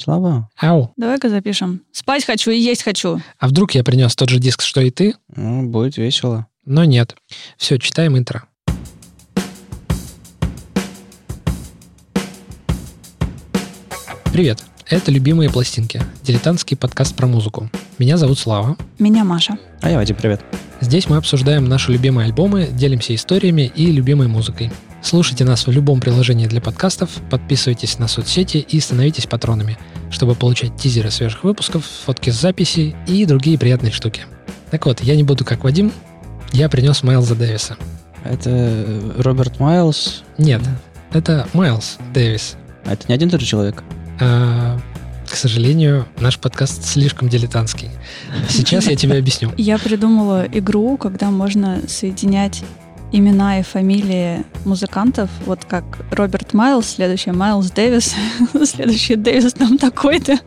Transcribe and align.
Слава. 0.00 0.48
Ау. 0.56 0.92
Давай-ка 0.96 1.28
запишем. 1.28 1.82
Спать 1.90 2.24
хочу 2.24 2.52
и 2.52 2.56
есть 2.56 2.84
хочу. 2.84 3.20
А 3.38 3.48
вдруг 3.48 3.72
я 3.72 3.82
принес 3.82 4.14
тот 4.14 4.28
же 4.28 4.38
диск, 4.38 4.62
что 4.62 4.80
и 4.80 4.90
ты? 4.90 5.16
Ну, 5.34 5.68
будет 5.68 5.96
весело. 5.96 6.46
Но 6.64 6.84
нет. 6.84 7.16
Все, 7.56 7.78
читаем 7.78 8.16
интро. 8.16 8.44
Привет. 14.32 14.62
Это 14.86 15.10
«Любимые 15.10 15.50
пластинки»— 15.50 16.00
дилетантский 16.22 16.76
подкаст 16.76 17.16
про 17.16 17.26
музыку. 17.26 17.68
Меня 17.98 18.16
зовут 18.16 18.38
Слава. 18.38 18.76
Меня 19.00 19.24
Маша. 19.24 19.58
А 19.80 19.90
я 19.90 19.96
Вадим, 19.96 20.14
привет. 20.14 20.40
Здесь 20.80 21.08
мы 21.08 21.16
обсуждаем 21.16 21.64
наши 21.64 21.90
любимые 21.90 22.26
альбомы, 22.26 22.68
делимся 22.70 23.12
историями 23.12 23.72
и 23.74 23.90
любимой 23.90 24.28
музыкой. 24.28 24.70
Слушайте 25.02 25.44
нас 25.44 25.66
в 25.66 25.72
любом 25.72 25.98
приложении 25.98 26.46
для 26.46 26.60
подкастов, 26.60 27.10
подписывайтесь 27.28 27.98
на 27.98 28.06
соцсети 28.06 28.58
и 28.58 28.78
становитесь 28.78 29.26
патронами, 29.26 29.78
чтобы 30.12 30.36
получать 30.36 30.76
тизеры 30.76 31.10
свежих 31.10 31.42
выпусков, 31.42 31.84
фотки 31.84 32.30
с 32.30 32.40
записей 32.40 32.94
и 33.08 33.26
другие 33.26 33.58
приятные 33.58 33.90
штуки. 33.90 34.22
Так 34.70 34.86
вот, 34.86 35.00
я 35.00 35.16
не 35.16 35.24
буду 35.24 35.44
как 35.44 35.64
Вадим, 35.64 35.90
я 36.52 36.68
принес 36.68 37.02
Майлза 37.02 37.34
Дэвиса. 37.34 37.76
Это 38.22 38.50
э, 38.50 39.12
Роберт 39.18 39.58
Майлз. 39.58 40.22
Нет, 40.38 40.62
это 41.12 41.48
Майлз 41.52 41.98
Дэвис. 42.14 42.54
А 42.84 42.92
это 42.92 43.06
не 43.08 43.14
один 43.16 43.26
и 43.26 43.32
тот 43.32 43.40
же 43.40 43.46
человек? 43.46 43.82
А, 44.20 44.78
к 45.28 45.36
сожалению, 45.36 46.06
наш 46.18 46.38
подкаст 46.38 46.84
слишком 46.84 47.28
дилетантский. 47.28 47.90
Сейчас 48.48 48.86
я 48.86 48.96
тебе 48.96 49.18
объясню. 49.18 49.52
Я 49.56 49.78
придумала 49.78 50.46
игру, 50.52 50.96
когда 50.96 51.30
можно 51.30 51.80
соединять 51.88 52.62
имена 53.12 53.60
и 53.60 53.62
фамилии 53.62 54.44
музыкантов, 54.64 55.30
вот 55.46 55.64
как 55.64 55.84
Роберт 56.10 56.52
Майлз, 56.52 56.88
следующий 56.96 57.30
Майлз 57.30 57.70
Дэвис, 57.70 58.14
следующий 58.64 59.16
Дэвис 59.16 59.54
там 59.54 59.78
такой-то. 59.78 60.38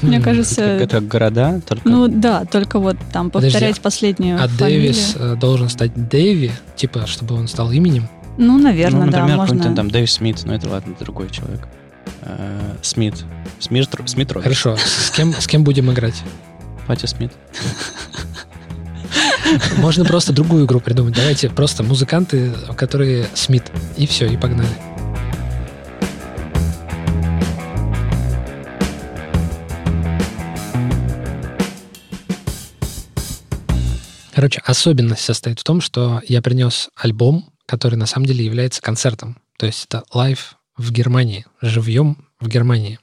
Мне 0.00 0.20
кажется, 0.20 0.62
Это 0.62 0.88
как 0.88 1.08
города, 1.08 1.60
только... 1.66 1.86
ну 1.86 2.08
да, 2.08 2.46
только 2.46 2.78
вот 2.78 2.96
там 3.12 3.30
Подожди, 3.30 3.52
повторять 3.52 3.80
последнюю 3.80 4.42
А 4.42 4.48
фамилию. 4.48 4.82
Дэвис 4.82 5.16
э, 5.16 5.36
должен 5.36 5.68
стать 5.68 6.08
Дэви, 6.08 6.50
типа, 6.76 7.06
чтобы 7.06 7.34
он 7.34 7.46
стал 7.46 7.70
именем. 7.70 8.08
Ну, 8.38 8.58
наверное, 8.58 9.04
ну, 9.04 9.12
да, 9.12 9.18
например, 9.18 9.36
можно. 9.36 9.56
какой-нибудь 9.56 9.76
там 9.76 9.90
Дэвис 9.90 10.12
Смит, 10.12 10.40
ну 10.44 10.54
это 10.54 10.68
ладно, 10.68 10.94
другой 10.98 11.28
человек. 11.28 11.68
Э, 12.22 12.76
Смит. 12.82 13.14
Смит, 13.58 13.88
Смит 14.06 14.32
Роберт. 14.32 14.44
Хорошо, 14.44 14.76
с 14.76 15.10
кем, 15.10 15.32
с 15.32 15.46
кем 15.46 15.64
будем 15.64 15.90
играть? 15.92 16.22
Патти 16.86 17.06
Смит. 17.06 17.32
Можно 19.78 20.04
просто 20.04 20.32
другую 20.32 20.66
игру 20.66 20.80
придумать. 20.80 21.14
Давайте 21.14 21.48
просто 21.48 21.82
музыканты, 21.82 22.52
которые 22.76 23.26
Смит. 23.34 23.64
И 23.96 24.06
все, 24.06 24.26
и 24.26 24.36
погнали. 24.36 24.68
Короче, 34.32 34.62
особенность 34.64 35.22
состоит 35.22 35.60
в 35.60 35.64
том, 35.64 35.80
что 35.80 36.22
я 36.26 36.40
принес 36.40 36.88
альбом, 36.96 37.52
который 37.66 37.96
на 37.96 38.06
самом 38.06 38.26
деле 38.26 38.44
является 38.44 38.80
концертом. 38.80 39.36
То 39.58 39.66
есть 39.66 39.84
это 39.84 40.02
live 40.14 40.56
в 40.80 40.92
Германии, 40.92 41.46
живьем 41.60 42.16
в 42.40 42.48
Германии. 42.48 42.98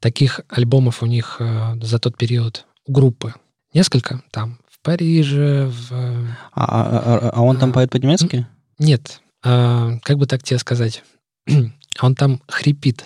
Таких 0.00 0.40
альбомов 0.48 1.02
у 1.02 1.06
них 1.06 1.36
э, 1.38 1.74
за 1.80 1.98
тот 1.98 2.16
период 2.16 2.66
у 2.86 2.92
группы 2.92 3.34
несколько. 3.72 4.22
Там 4.30 4.58
в 4.68 4.80
Париже, 4.82 5.66
в... 5.66 5.92
А, 5.92 6.28
а- 6.54 6.98
а- 6.98 7.30
а 7.30 7.40
он 7.42 7.56
там 7.58 7.70
А. 7.70 7.72
поет 7.72 7.90
по-немецки? 7.90 8.46
Нет, 8.78 9.20
э, 9.44 9.98
как 10.02 10.18
бы 10.18 10.26
так 10.26 10.42
тебе 10.42 10.58
сказать? 10.58 11.02
Он 12.00 12.14
там 12.16 12.42
хрипит 12.48 13.04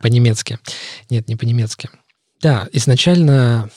по-немецки. 0.00 0.58
Нет, 1.10 1.28
не 1.28 1.34
по-немецки. 1.36 1.90
Да, 2.40 2.68
изначально 2.72 3.68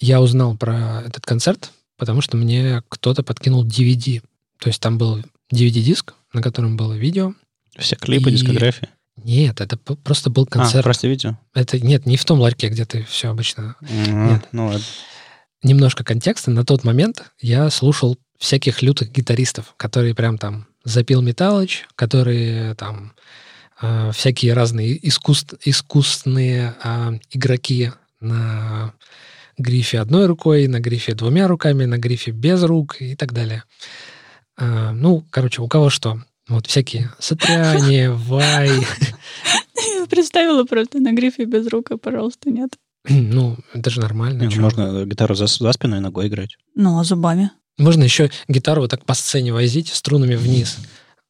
я 0.00 0.20
узнал 0.22 0.56
про 0.56 1.02
этот 1.06 1.26
концерт, 1.26 1.70
потому 1.98 2.22
что 2.22 2.36
мне 2.38 2.82
кто-то 2.88 3.22
подкинул 3.22 3.66
DVD. 3.66 4.22
То 4.58 4.68
есть 4.68 4.80
там 4.80 4.96
был 4.96 5.18
DVD-диск, 5.52 6.14
на 6.32 6.40
котором 6.40 6.76
было 6.78 6.94
видео. 6.94 7.34
Все 7.78 7.96
клипы, 7.96 8.30
И- 8.30 8.32
дискографии. 8.32 8.88
Нет, 9.24 9.60
это 9.60 9.76
просто 9.76 10.30
был 10.30 10.44
А, 10.50 10.52
концерт. 10.52 10.84
просто 10.84 11.08
видео? 11.08 11.38
Это 11.54 11.78
нет, 11.80 12.06
не 12.06 12.16
в 12.16 12.24
том 12.24 12.40
ларьке, 12.40 12.68
где 12.68 12.84
ты 12.84 13.04
все 13.04 13.28
обычно. 13.30 13.76
Мгм. 13.80 14.28
Нет. 14.28 14.48
Ну, 14.52 14.66
ладно. 14.66 14.82
Немножко 15.62 16.04
контекста. 16.04 16.50
На 16.50 16.64
тот 16.64 16.84
момент 16.84 17.32
я 17.40 17.68
слушал 17.70 18.18
всяких 18.38 18.82
лютых 18.82 19.10
гитаристов, 19.12 19.74
которые 19.76 20.14
прям 20.14 20.38
там 20.38 20.66
запил 20.84 21.20
Металлыч, 21.20 21.86
которые 21.94 22.74
там 22.74 23.12
э, 23.82 24.10
всякие 24.12 24.54
разные 24.54 24.96
искус- 24.98 25.54
искусственные 25.62 26.74
а, 26.82 27.12
игроки 27.30 27.92
на 28.20 28.94
грифе 29.58 30.00
одной 30.00 30.26
рукой, 30.26 30.66
на 30.68 30.80
грифе 30.80 31.14
двумя 31.14 31.48
руками, 31.48 31.84
на 31.84 31.98
грифе 31.98 32.30
без 32.30 32.62
рук 32.62 32.96
и 33.00 33.14
так 33.14 33.32
далее. 33.34 33.64
А, 34.56 34.92
ну, 34.92 35.24
короче, 35.30 35.60
у 35.60 35.68
кого 35.68 35.90
что. 35.90 36.22
Вот 36.50 36.66
всякие 36.66 37.10
Сатриани, 37.18 38.08
Вай. 38.08 38.70
Представила 40.10 40.64
просто 40.64 40.98
на 41.00 41.12
грифе 41.12 41.44
без 41.44 41.66
рук, 41.68 41.90
а, 41.92 41.96
пожалуйста, 41.96 42.50
нет. 42.50 42.70
Ну, 43.08 43.56
это 43.72 43.88
же 43.90 44.00
нормально. 44.00 44.50
Чё. 44.50 44.60
Можно 44.60 45.04
гитару 45.06 45.34
за, 45.34 45.46
за 45.46 45.72
спиной 45.72 46.00
ногой 46.00 46.28
играть. 46.28 46.56
Ну, 46.74 46.98
а 46.98 47.04
зубами? 47.04 47.50
Можно 47.78 48.02
еще 48.04 48.30
гитару 48.48 48.82
вот 48.82 48.90
так 48.90 49.04
по 49.06 49.14
сцене 49.14 49.52
возить 49.54 49.88
струнами 49.88 50.34
вниз. 50.34 50.76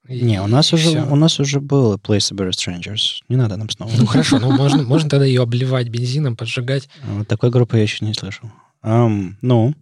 И- 0.08 0.20
Не, 0.22 0.42
у 0.42 0.48
нас 0.48 0.72
уже 0.72 1.02
у 1.02 1.14
нас 1.14 1.38
уже 1.38 1.60
было 1.60 1.96
Place 1.96 2.32
Better 2.34 2.50
Strangers. 2.50 3.20
Не 3.28 3.36
надо 3.36 3.56
нам 3.56 3.70
снова. 3.70 3.92
Ну 3.96 4.06
хорошо, 4.06 4.40
ну 4.40 4.50
можно, 4.50 4.82
можно 4.82 5.08
тогда 5.08 5.24
ее 5.26 5.42
обливать 5.42 5.88
бензином, 5.90 6.36
поджигать. 6.36 6.88
Вот 7.04 7.28
такой 7.28 7.50
группы 7.50 7.76
я 7.76 7.82
еще 7.84 8.04
не 8.04 8.14
слышал. 8.14 8.50
Ам, 8.82 9.36
ну, 9.42 9.74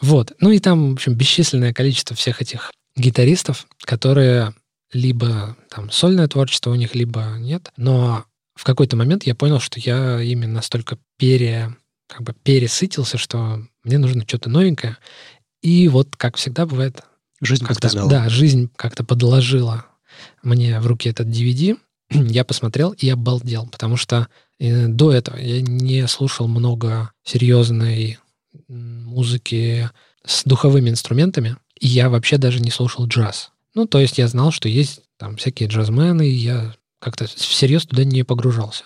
Вот. 0.00 0.34
Ну 0.38 0.50
и 0.50 0.60
там, 0.60 0.90
в 0.90 0.92
общем, 0.92 1.14
бесчисленное 1.14 1.72
количество 1.72 2.14
всех 2.14 2.40
этих 2.42 2.70
гитаристов, 2.94 3.66
которые 3.82 4.54
либо 4.94 5.56
там 5.68 5.90
сольное 5.90 6.28
творчество 6.28 6.70
у 6.70 6.74
них, 6.74 6.94
либо 6.94 7.36
нет. 7.38 7.70
Но 7.76 8.24
в 8.54 8.64
какой-то 8.64 8.96
момент 8.96 9.24
я 9.24 9.34
понял, 9.34 9.60
что 9.60 9.80
я 9.80 10.20
ими 10.20 10.46
настолько 10.46 10.98
пере, 11.18 11.76
как 12.08 12.22
бы 12.22 12.34
пересытился, 12.42 13.18
что 13.18 13.66
мне 13.82 13.98
нужно 13.98 14.22
что-то 14.22 14.48
новенькое. 14.48 14.96
И 15.62 15.88
вот, 15.88 16.16
как 16.16 16.36
всегда 16.36 16.64
бывает, 16.64 17.02
жизнь 17.40 17.64
как-то, 17.64 17.82
подсказала. 17.82 18.10
да, 18.10 18.28
жизнь 18.28 18.70
как-то 18.76 19.04
подложила 19.04 19.86
мне 20.42 20.80
в 20.80 20.86
руки 20.86 21.08
этот 21.08 21.28
DVD. 21.28 21.76
Я 22.10 22.44
посмотрел 22.44 22.92
и 22.92 23.08
обалдел, 23.08 23.66
потому 23.66 23.96
что 23.96 24.28
э, 24.58 24.86
до 24.86 25.12
этого 25.12 25.36
я 25.36 25.60
не 25.60 26.06
слушал 26.06 26.46
много 26.46 27.10
серьезной 27.24 28.18
музыки 28.68 29.90
с 30.24 30.44
духовыми 30.44 30.90
инструментами, 30.90 31.56
и 31.78 31.88
я 31.88 32.08
вообще 32.08 32.38
даже 32.38 32.60
не 32.60 32.70
слушал 32.70 33.06
джаз. 33.06 33.50
Ну, 33.74 33.86
то 33.86 33.98
есть 33.98 34.18
я 34.18 34.28
знал, 34.28 34.52
что 34.52 34.68
есть 34.68 35.02
там 35.18 35.36
всякие 35.36 35.68
джазмены, 35.68 36.28
и 36.28 36.34
я 36.34 36.74
как-то 37.00 37.26
всерьез 37.26 37.86
туда 37.86 38.04
не 38.04 38.22
погружался. 38.22 38.84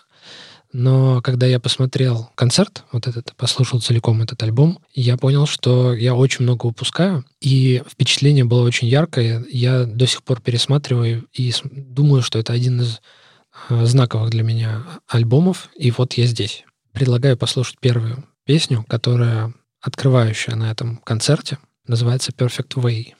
Но 0.72 1.22
когда 1.22 1.46
я 1.46 1.60
посмотрел 1.60 2.30
концерт, 2.34 2.84
вот 2.92 3.06
этот, 3.06 3.34
послушал 3.36 3.80
целиком 3.80 4.20
этот 4.20 4.42
альбом, 4.42 4.80
я 4.92 5.16
понял, 5.16 5.46
что 5.46 5.94
я 5.94 6.14
очень 6.14 6.42
много 6.42 6.66
упускаю, 6.66 7.24
и 7.40 7.82
впечатление 7.88 8.44
было 8.44 8.62
очень 8.66 8.88
яркое. 8.88 9.44
Я 9.50 9.84
до 9.84 10.06
сих 10.06 10.22
пор 10.22 10.40
пересматриваю 10.42 11.26
и 11.32 11.52
думаю, 11.64 12.22
что 12.22 12.38
это 12.38 12.52
один 12.52 12.82
из 12.82 13.00
э, 13.70 13.86
знаковых 13.86 14.30
для 14.30 14.42
меня 14.42 14.84
альбомов, 15.06 15.70
и 15.74 15.90
вот 15.90 16.14
я 16.14 16.26
здесь. 16.26 16.64
Предлагаю 16.92 17.38
послушать 17.38 17.78
первую 17.80 18.24
песню, 18.44 18.84
которая 18.88 19.54
открывающая 19.80 20.54
на 20.54 20.70
этом 20.70 20.98
концерте, 20.98 21.58
называется 21.86 22.32
Perfect 22.32 22.74
Way. 22.74 23.14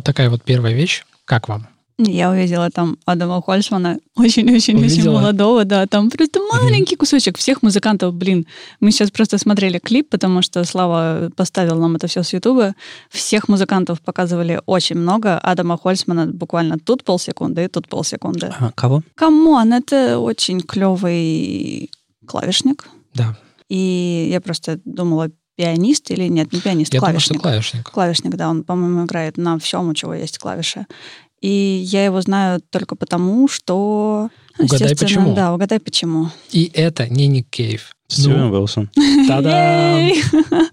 Вот 0.00 0.04
такая 0.06 0.30
вот 0.30 0.42
первая 0.42 0.72
вещь. 0.72 1.04
Как 1.26 1.46
вам? 1.50 1.66
Я 1.98 2.30
увидела 2.30 2.70
там 2.70 2.96
Адама 3.04 3.42
Хольцмана, 3.42 3.98
очень-очень-очень 4.16 5.10
молодого, 5.10 5.66
да, 5.66 5.86
там 5.86 6.08
просто 6.08 6.40
маленький 6.40 6.96
кусочек 6.96 7.36
всех 7.36 7.62
музыкантов, 7.62 8.14
блин. 8.14 8.46
Мы 8.80 8.92
сейчас 8.92 9.10
просто 9.10 9.36
смотрели 9.36 9.78
клип, 9.78 10.08
потому 10.08 10.40
что 10.40 10.64
Слава 10.64 11.30
поставил 11.36 11.78
нам 11.78 11.96
это 11.96 12.06
все 12.06 12.22
с 12.22 12.32
Ютуба. 12.32 12.74
Всех 13.10 13.48
музыкантов 13.48 14.00
показывали 14.00 14.62
очень 14.64 14.96
много. 14.96 15.38
Адама 15.38 15.76
Хольцмана 15.76 16.26
буквально 16.28 16.78
тут 16.78 17.04
полсекунды 17.04 17.64
и 17.64 17.68
тут 17.68 17.86
полсекунды. 17.86 18.54
А, 18.58 18.72
кого? 18.74 19.02
Come 19.14 19.48
on, 19.48 19.74
это 19.74 20.18
очень 20.18 20.62
клевый 20.62 21.90
клавишник. 22.26 22.88
Да. 23.12 23.36
И 23.68 24.30
я 24.32 24.40
просто 24.40 24.80
думала, 24.86 25.28
пианист 25.60 26.10
или 26.10 26.26
нет, 26.28 26.52
не 26.54 26.60
пианист, 26.60 26.94
Я 26.94 27.00
думаю, 27.00 27.20
что 27.20 27.34
клавишник. 27.34 27.42
клавишник. 27.42 27.90
Клавишник, 27.90 28.36
да, 28.36 28.48
он, 28.48 28.64
по-моему, 28.64 29.04
играет 29.04 29.36
на 29.36 29.58
всем, 29.58 29.90
у 29.90 29.94
чего 29.94 30.14
есть 30.14 30.38
клавиши. 30.38 30.86
И 31.42 31.48
я 31.84 32.02
его 32.04 32.20
знаю 32.22 32.62
только 32.70 32.96
потому, 32.96 33.46
что... 33.46 34.30
ну, 34.58 34.64
Угадай, 34.64 34.88
естественно, 34.90 35.06
почему. 35.22 35.34
Да, 35.34 35.52
угадай 35.54 35.78
почему. 35.78 36.30
И 36.50 36.70
это 36.72 37.08
не 37.10 37.26
Ник 37.26 37.48
Кейв. 37.50 37.94
Стивен 38.08 38.50
Уилсон. 38.52 38.90
Та-дам! 39.28 39.98
Ей! 39.98 40.22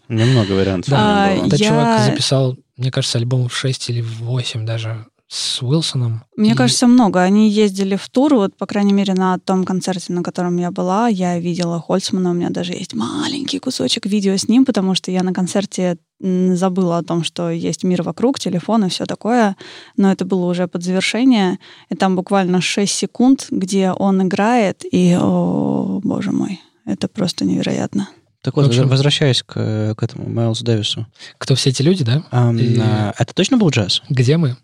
Немного 0.07 0.53
вариантов. 0.53 0.89
Да. 0.89 1.31
было. 1.35 1.47
Этот 1.47 1.59
Я- 1.59 1.67
чувак 1.67 2.05
записал, 2.05 2.57
мне 2.77 2.89
кажется, 2.91 3.17
альбомов 3.17 3.53
6 3.55 3.89
или 3.89 4.01
8 4.01 4.65
даже 4.65 5.05
с 5.27 5.62
Уилсоном. 5.62 6.24
Мне 6.35 6.51
И- 6.51 6.56
кажется, 6.56 6.88
много. 6.88 7.21
Они 7.21 7.50
ездили 7.50 7.95
в 7.95 8.07
тур, 8.09 8.33
вот, 8.35 8.56
по 8.56 8.65
крайней 8.65 8.94
мере, 8.94 9.13
на 9.13 9.38
том 9.39 9.65
концерте, 9.65 10.13
на 10.13 10.24
котором 10.24 10.57
я 10.57 10.71
была, 10.71 11.07
я 11.09 11.38
видела 11.39 11.81
Хольцмана, 11.81 12.31
у 12.31 12.33
меня 12.33 12.50
даже 12.50 12.74
есть 12.74 12.94
маленький 12.94 13.59
кусочек 13.59 14.06
видео 14.06 14.38
с 14.38 14.47
ним, 14.47 14.63
потому 14.65 14.95
что 14.95 15.12
я 15.12 15.24
на 15.24 15.33
концерте 15.33 15.97
забыла 16.19 16.97
о 16.97 17.03
том, 17.03 17.24
что 17.24 17.50
есть 17.51 17.83
мир 17.83 18.01
вокруг, 18.03 18.39
телефон 18.39 18.85
и 18.85 18.89
все 18.89 19.06
такое, 19.06 19.56
но 19.97 20.12
это 20.12 20.25
было 20.25 20.45
уже 20.50 20.68
под 20.68 20.83
завершение, 20.83 21.59
и 21.89 21.95
там 21.95 22.15
буквально 22.15 22.59
6 22.62 22.94
секунд, 22.95 23.47
где 23.51 23.91
он 23.91 24.23
играет, 24.23 24.83
и, 24.91 25.15
о, 25.19 26.00
боже 26.03 26.31
мой, 26.31 26.59
это 26.85 27.07
просто 27.07 27.45
невероятно. 27.45 28.09
Так 28.47 28.55
вот, 28.55 28.63
В 28.67 28.69
общем- 28.69 28.88
возвращаясь 28.88 29.44
к, 29.44 29.55
э, 29.57 29.94
к 29.97 30.01
этому 30.03 30.29
Майлзу 30.29 30.63
Дэвису. 30.63 31.05
Кто 31.38 31.53
все 31.55 31.71
эти 31.71 31.81
люди, 31.81 32.05
да? 32.05 32.23
Ам, 32.31 32.57
И- 32.57 32.79
а, 32.79 33.13
Это 33.17 33.33
точно 33.33 33.57
был 33.57 33.69
джаз? 33.71 34.01
Где 34.07 34.38
мы? 34.38 34.55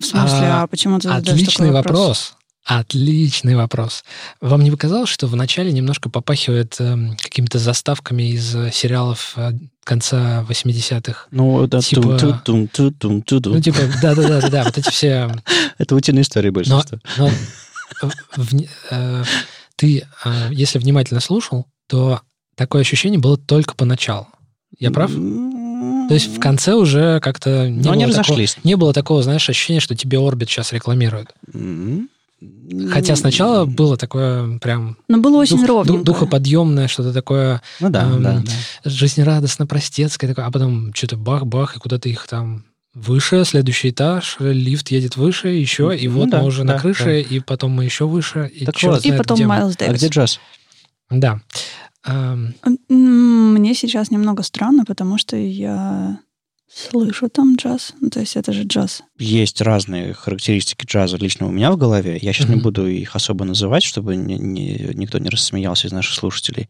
В 0.00 0.04
смысле, 0.04 0.38
А, 0.48 0.62
а, 0.62 0.66
почему 0.66 0.98
ты 0.98 1.08
Отличный 1.08 1.68
такой 1.68 1.70
вопрос. 1.70 2.32
Отличный 2.64 3.54
вопрос. 3.54 4.02
Вам 4.40 4.64
не 4.64 4.72
показалось, 4.72 5.08
что 5.10 5.28
вначале 5.28 5.70
немножко 5.70 6.10
попахивает 6.10 6.74
эм, 6.80 7.16
какими-то 7.22 7.60
заставками 7.60 8.32
из 8.32 8.52
э, 8.56 8.72
сериалов 8.72 9.34
э, 9.36 9.52
конца 9.84 10.44
80-х? 10.48 11.26
Ну, 11.30 11.68
да, 11.68 11.78
Типа- 11.78 12.18
тум 12.18 12.40
тум 12.44 12.66
тум 12.68 12.92
тум 12.92 13.22
тум 13.22 13.52
Ну, 13.54 13.60
типа, 13.60 13.78
да-да-да, 14.02 14.64
вот 14.64 14.76
эти 14.76 14.90
все... 14.90 15.30
Это 15.78 15.94
утиные 15.94 16.22
истории 16.22 16.50
большинство. 16.50 16.98
Но 17.16 17.28
в- 18.02 18.12
в- 18.38 18.62
э, 18.90 19.24
ты, 19.76 20.04
э, 20.24 20.48
если 20.50 20.80
внимательно 20.80 21.20
слушал, 21.20 21.68
то 21.86 22.22
такое 22.60 22.82
ощущение 22.82 23.18
было 23.18 23.38
только 23.38 23.74
поначалу. 23.74 24.26
Я 24.78 24.90
прав? 24.90 25.10
То 25.10 26.14
есть 26.14 26.36
в 26.36 26.38
конце 26.40 26.74
уже 26.74 27.18
как-то 27.20 27.70
не, 27.70 27.82
Но 27.82 27.92
они 27.92 28.04
было, 28.04 28.14
такого, 28.14 28.36
разошлись. 28.38 28.56
не 28.64 28.76
было 28.76 28.92
такого, 28.92 29.22
знаешь, 29.22 29.48
ощущения, 29.48 29.80
что 29.80 29.96
тебе 29.96 30.18
Орбит 30.18 30.50
сейчас 30.50 30.72
рекламирует. 30.74 31.28
М. 31.54 32.10
Хотя 32.90 33.16
сначала 33.16 33.64
было 33.64 33.96
такое 33.96 34.58
прям 34.58 34.96
Но 35.08 35.18
было 35.18 35.38
очень 35.38 35.56
дух- 35.56 35.66
ду- 35.66 35.74
ровненько. 35.74 36.04
духоподъемное, 36.04 36.88
что-то 36.88 37.12
такое 37.14 37.62
Ну 37.80 37.88
да, 37.90 38.02
Эм, 38.02 38.22
да, 38.22 38.42
да. 38.44 38.90
жизнерадостно-простецкое, 38.90 40.28
такое, 40.28 40.44
а 40.46 40.50
потом 40.50 40.92
что-то 40.94 41.16
бах-бах, 41.16 41.76
и 41.76 41.80
куда-то 41.80 42.08
их 42.08 42.26
там 42.26 42.64
выше, 42.94 43.44
следующий 43.44 43.90
этаж, 43.90 44.36
лифт 44.40 44.90
едет 44.90 45.16
выше, 45.16 45.48
еще, 45.48 45.96
и 45.96 46.08
Ну 46.08 46.14
вот 46.20 46.30
да, 46.30 46.40
мы 46.40 46.46
уже 46.46 46.64
да, 46.64 46.74
на 46.74 46.80
крыше, 46.80 47.20
и 47.20 47.40
потом 47.40 47.70
мы 47.72 47.84
еще 47.84 48.06
выше, 48.06 48.50
и 48.52 48.64
Так 48.66 48.82
вот. 48.82 48.98
И 49.04 49.08
знает, 49.08 49.18
потом. 49.18 49.40
Майлз 49.46 49.74
А 49.76 49.78
Дэвис. 49.78 49.98
где 49.98 50.08
джаз? 50.08 50.40
Да. 51.10 51.40
Мне 52.04 53.74
сейчас 53.74 54.10
немного 54.10 54.42
странно, 54.42 54.84
потому 54.84 55.18
что 55.18 55.36
я 55.36 56.20
слышу 56.72 57.28
там 57.28 57.56
джаз. 57.56 57.94
Ну, 58.00 58.10
то 58.10 58.20
есть 58.20 58.36
это 58.36 58.52
же 58.52 58.62
джаз. 58.62 59.02
Есть 59.18 59.60
разные 59.60 60.12
характеристики 60.14 60.86
джаза 60.86 61.16
лично 61.16 61.46
у 61.46 61.50
меня 61.50 61.72
в 61.72 61.76
голове. 61.76 62.18
Я 62.22 62.32
сейчас 62.32 62.48
не 62.48 62.56
буду 62.60 62.86
их 62.86 63.16
особо 63.16 63.44
называть, 63.44 63.82
чтобы 63.82 64.14
ни- 64.16 64.34
ни- 64.34 64.92
никто 64.94 65.18
не 65.18 65.28
рассмеялся 65.28 65.88
из 65.88 65.92
наших 65.92 66.14
слушателей. 66.14 66.68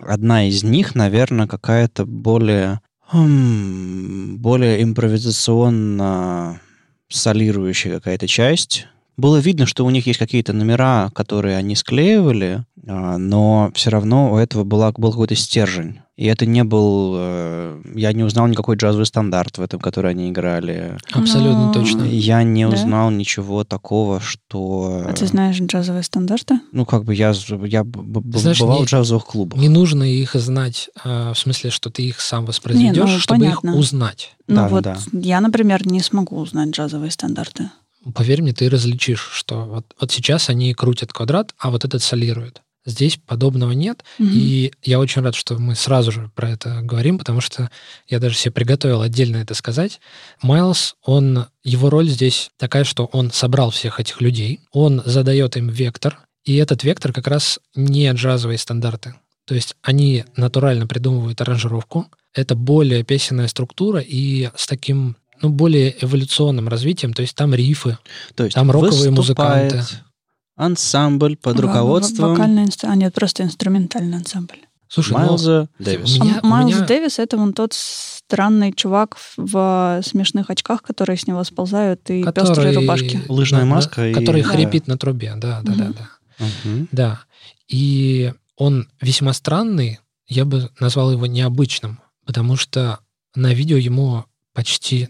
Одна 0.00 0.48
из 0.48 0.62
них, 0.62 0.94
наверное, 0.94 1.46
какая-то 1.46 2.06
более, 2.06 2.80
м, 3.12 4.38
более 4.38 4.82
импровизационно 4.82 6.60
солирующая 7.08 7.94
какая-то 7.96 8.26
часть. 8.26 8.86
Было 9.16 9.36
видно, 9.38 9.66
что 9.66 9.84
у 9.84 9.90
них 9.90 10.06
есть 10.06 10.18
какие-то 10.18 10.52
номера, 10.52 11.10
которые 11.14 11.56
они 11.56 11.76
склеивали, 11.76 12.64
а, 12.88 13.18
но 13.18 13.70
все 13.74 13.90
равно 13.90 14.32
у 14.32 14.36
этого 14.36 14.64
была, 14.64 14.92
был 14.92 15.10
какой-то 15.10 15.34
стержень. 15.34 16.00
И 16.16 16.26
это 16.26 16.44
не 16.46 16.62
был... 16.62 17.14
э, 17.16 17.82
Я 17.94 18.12
не 18.12 18.22
узнал 18.22 18.46
никакой 18.46 18.76
джазовый 18.76 19.06
стандарт 19.06 19.58
в 19.58 19.62
этом, 19.62 19.80
который 19.80 20.10
они 20.10 20.30
играли. 20.30 20.98
абсолютно 21.10 21.66
Но- 21.66 21.72
точно. 21.72 22.02
Я 22.04 22.42
не 22.42 22.66
Да? 22.68 22.74
узнал 22.74 23.10
ничего 23.10 23.64
такого, 23.64 24.20
что... 24.20 25.04
А 25.08 25.12
ты 25.14 25.26
знаешь 25.26 25.58
джазовые 25.60 26.02
стандарты? 26.02 26.60
Ну, 26.70 26.84
как 26.84 27.04
бы 27.04 27.14
я, 27.14 27.28
я 27.64 27.84
Знаешь, 28.34 28.60
бывал 28.60 28.80
не- 28.80 28.84
в 28.86 28.88
джазовых 28.88 29.24
клубах. 29.26 29.58
Не 29.58 29.68
нужно 29.68 30.04
их 30.04 30.34
знать, 30.34 30.90
э, 31.04 31.32
в 31.34 31.38
смысле, 31.38 31.70
что 31.70 31.90
ты 31.90 32.02
их 32.02 32.20
сам 32.20 32.44
воспроизведешь, 32.44 33.10
ну, 33.10 33.18
чтобы 33.18 33.40
понятно. 33.40 33.70
их 33.70 33.76
узнать. 33.76 34.34
Ну 34.48 34.56
Да, 34.56 34.68
вот 34.68 34.82
да. 34.84 34.96
я, 35.12 35.40
например, 35.40 35.86
не 35.86 36.00
смогу 36.00 36.36
узнать 36.38 36.70
джазовые 36.70 37.10
стандарты. 37.10 37.70
Поверь 38.14 38.42
мне, 38.42 38.52
ты 38.52 38.68
различишь, 38.68 39.28
что 39.32 39.64
вот, 39.64 39.86
вот 40.00 40.10
сейчас 40.10 40.48
они 40.48 40.74
крутят 40.74 41.12
квадрат, 41.12 41.54
а 41.58 41.70
вот 41.70 41.84
этот 41.84 42.02
солирует. 42.02 42.62
Здесь 42.84 43.16
подобного 43.16 43.72
нет, 43.72 44.04
Мгм. 44.18 44.30
И 44.32 44.72
я 44.82 44.98
очень 44.98 45.22
рад, 45.22 45.36
что 45.36 45.56
мы 45.56 45.76
сразу 45.76 46.10
же 46.10 46.30
про 46.34 46.50
это 46.50 46.80
говорим, 46.82 47.16
потому 47.18 47.40
что 47.40 47.70
я 48.08 48.18
даже 48.18 48.36
себе 48.36 48.50
приготовил 48.50 49.02
отдельно 49.02 49.36
это 49.36 49.54
сказать. 49.54 50.00
Майлз, 50.42 50.96
он, 51.04 51.46
его 51.62 51.90
роль 51.90 52.08
здесь 52.08 52.50
такая, 52.56 52.82
что 52.82 53.04
он 53.06 53.30
собрал 53.30 53.70
всех 53.70 54.00
этих 54.00 54.20
людей, 54.20 54.60
он 54.72 55.00
задает 55.04 55.56
им 55.56 55.68
вектор, 55.68 56.18
и 56.44 56.56
этот 56.56 56.82
вектор 56.82 57.12
как 57.12 57.28
раз 57.28 57.60
не 57.76 58.10
джазовые 58.10 58.58
стандарты. 58.58 59.14
То 59.46 59.54
есть 59.54 59.76
они 59.82 60.24
натурально 60.36 60.88
придумывают 60.88 61.40
аранжировку, 61.40 62.08
это 62.34 62.56
более 62.56 63.04
песенная 63.04 63.48
структура 63.48 64.00
и 64.00 64.50
с 64.56 64.66
таким 64.66 65.16
ну, 65.42 65.48
более 65.50 65.94
эволюционным 66.04 66.68
развитием, 66.68 67.12
то 67.12 67.22
есть 67.22 67.34
там 67.34 67.54
рифы, 67.54 67.98
То 68.34 68.44
есть 68.44 68.54
там 68.54 68.70
роковые 68.70 69.10
музыканты. 69.10 69.82
ансамбль 70.56 71.36
под 71.36 71.56
Во- 71.56 71.62
во- 71.62 71.68
руководством 71.68 72.30
Вокальный 72.30 72.64
инстру- 72.64 72.88
А 72.90 72.94
нет, 72.96 73.14
просто 73.14 73.42
инструментальный 73.42 74.18
ансамбль. 74.18 74.56
Слушай, 74.88 75.12
ну, 75.12 75.18
Майлза 75.20 75.68
у 75.78 75.82
Дэвиса. 75.82 76.22
меня- 76.22 76.40
А 76.42 76.46
Майлз 76.46 76.74
меня- 76.76 76.86
Дэвис— 76.86 77.18
это 77.18 77.38
вон 77.38 77.54
тот 77.54 77.72
странный 77.72 78.72
чувак 78.72 79.16
в, 79.16 79.46
в 79.46 80.02
смешных 80.04 80.50
очках, 80.50 80.82
которые 80.82 81.16
с 81.16 81.26
него 81.26 81.42
сползают, 81.44 82.08
и 82.10 82.22
пестрые 82.24 82.74
рубашки. 82.74 83.22
Лыжная 83.28 83.60
на- 83.62 83.66
на- 83.66 83.74
маска 83.76 84.08
и- 84.08 84.14
Который 84.14 84.42
да. 84.42 84.48
хрипит 84.48 84.86
на 84.88 84.98
трубе, 84.98 85.32
да, 85.36 85.62
да, 85.62 85.72
да, 85.74 85.84
Мгм. 85.84 85.94
да. 85.94 86.46
Мгм. 86.64 86.88
Да. 86.92 87.20
И 87.68 88.32
он 88.56 88.88
весьма 89.00 89.32
странный, 89.32 89.98
я 90.28 90.44
бы 90.44 90.70
назвал 90.78 91.10
его 91.12 91.26
необычным, 91.26 92.00
потому 92.26 92.56
что 92.56 92.98
на 93.34 93.54
видео 93.54 93.78
ему 93.78 94.26
почти, 94.54 95.08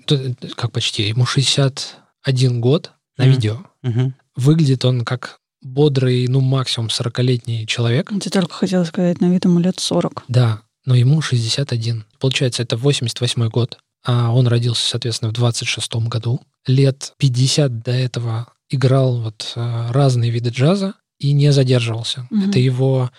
как 0.57 0.73
почти, 0.73 1.09
ему 1.09 1.27
61 1.27 2.61
год 2.61 2.93
на 3.17 3.25
Мгм. 3.25 3.33
видео. 3.33 3.59
Мгм. 3.83 4.15
Выглядит 4.37 4.85
он 4.85 5.05
как 5.05 5.39
бодрый, 5.61 6.27
ну, 6.29 6.41
максимум 6.41 6.89
40-летний 6.91 7.67
человек. 7.67 8.11
Ты 8.21 8.31
только 8.31 8.55
хотела 8.55 8.85
сказать, 8.85 9.21
на 9.21 9.31
вид 9.31 9.45
ему 9.45 9.61
лет 9.61 9.79
40. 9.79 10.25
Да, 10.29 10.63
но 10.85 10.95
ему 10.95 11.21
61. 11.21 12.05
Получается, 12.19 12.63
это 12.63 12.77
88 12.77 13.49
год, 13.49 13.79
а 14.05 14.33
он 14.33 14.47
родился, 14.49 14.89
соответственно, 14.89 15.31
в 15.31 15.35
26 15.35 16.09
году. 16.09 16.41
Лет 16.67 17.15
50 17.19 17.83
до 17.83 17.93
этого 17.93 18.49
играл 18.71 19.21
вот 19.21 19.53
э, 19.55 19.91
разные 19.91 20.31
виды 20.31 20.51
джаза 20.51 20.95
и 21.19 21.33
не 21.33 21.53
задерживался. 21.53 22.27
Мгм. 22.31 22.51
Это 22.51 22.59
его 22.59 23.11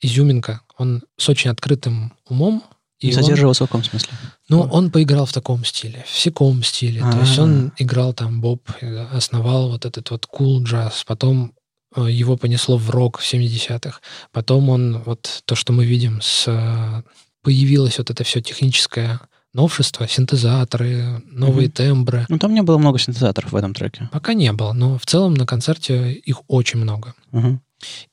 изюминка. 0.00 0.60
Он 0.76 1.02
с 1.16 1.28
очень 1.28 1.50
открытым 1.50 2.12
умом. 2.28 2.62
И 3.00 3.08
он- 3.08 3.14
задерживался 3.22 3.64
в 3.64 3.68
каком 3.68 3.84
смысле? 3.84 4.10
ну, 4.48 4.62
он 4.62 4.90
поиграл 4.90 5.24
в 5.26 5.32
таком 5.32 5.64
стиле, 5.64 6.04
в 6.06 6.10
всяком 6.12 6.62
стиле. 6.62 7.00
То 7.00 7.20
есть 7.20 7.38
А. 7.38 7.42
он 7.42 7.72
играл 7.78 8.12
там 8.12 8.40
Боб, 8.40 8.62
э, 8.80 9.06
основал 9.12 9.70
вот 9.70 9.84
этот 9.86 10.10
вот 10.10 10.26
cool 10.32 10.62
джаз, 10.62 11.04
потом 11.06 11.52
э, 11.96 12.10
его 12.10 12.36
понесло 12.36 12.76
в 12.76 12.90
рок 12.90 13.18
в 13.18 13.24
70-х. 13.24 14.00
Потом 14.32 14.68
он, 14.68 14.98
вот 15.06 15.42
то, 15.46 15.54
что 15.54 15.72
мы 15.72 15.86
видим, 15.86 16.20
с, 16.20 16.44
э, 16.46 17.02
появилось 17.42 17.98
вот 17.98 18.10
это 18.10 18.24
все 18.24 18.40
техническое 18.42 19.20
новшество, 19.54 20.06
синтезаторы, 20.06 21.22
новые 21.30 21.68
Мгм. 21.68 21.72
тембры. 21.72 22.26
Ну, 22.28 22.38
там 22.38 22.52
не 22.52 22.62
было 22.62 22.76
много 22.78 22.98
синтезаторов 22.98 23.52
в 23.52 23.56
этом 23.56 23.72
треке. 23.74 24.08
Пока 24.12 24.34
не 24.34 24.52
было, 24.52 24.72
но 24.74 24.98
в 24.98 25.06
целом 25.06 25.34
на 25.34 25.46
концерте 25.46 26.12
их 26.12 26.42
очень 26.48 26.78
много. 26.80 27.14
Мгм. 27.32 27.62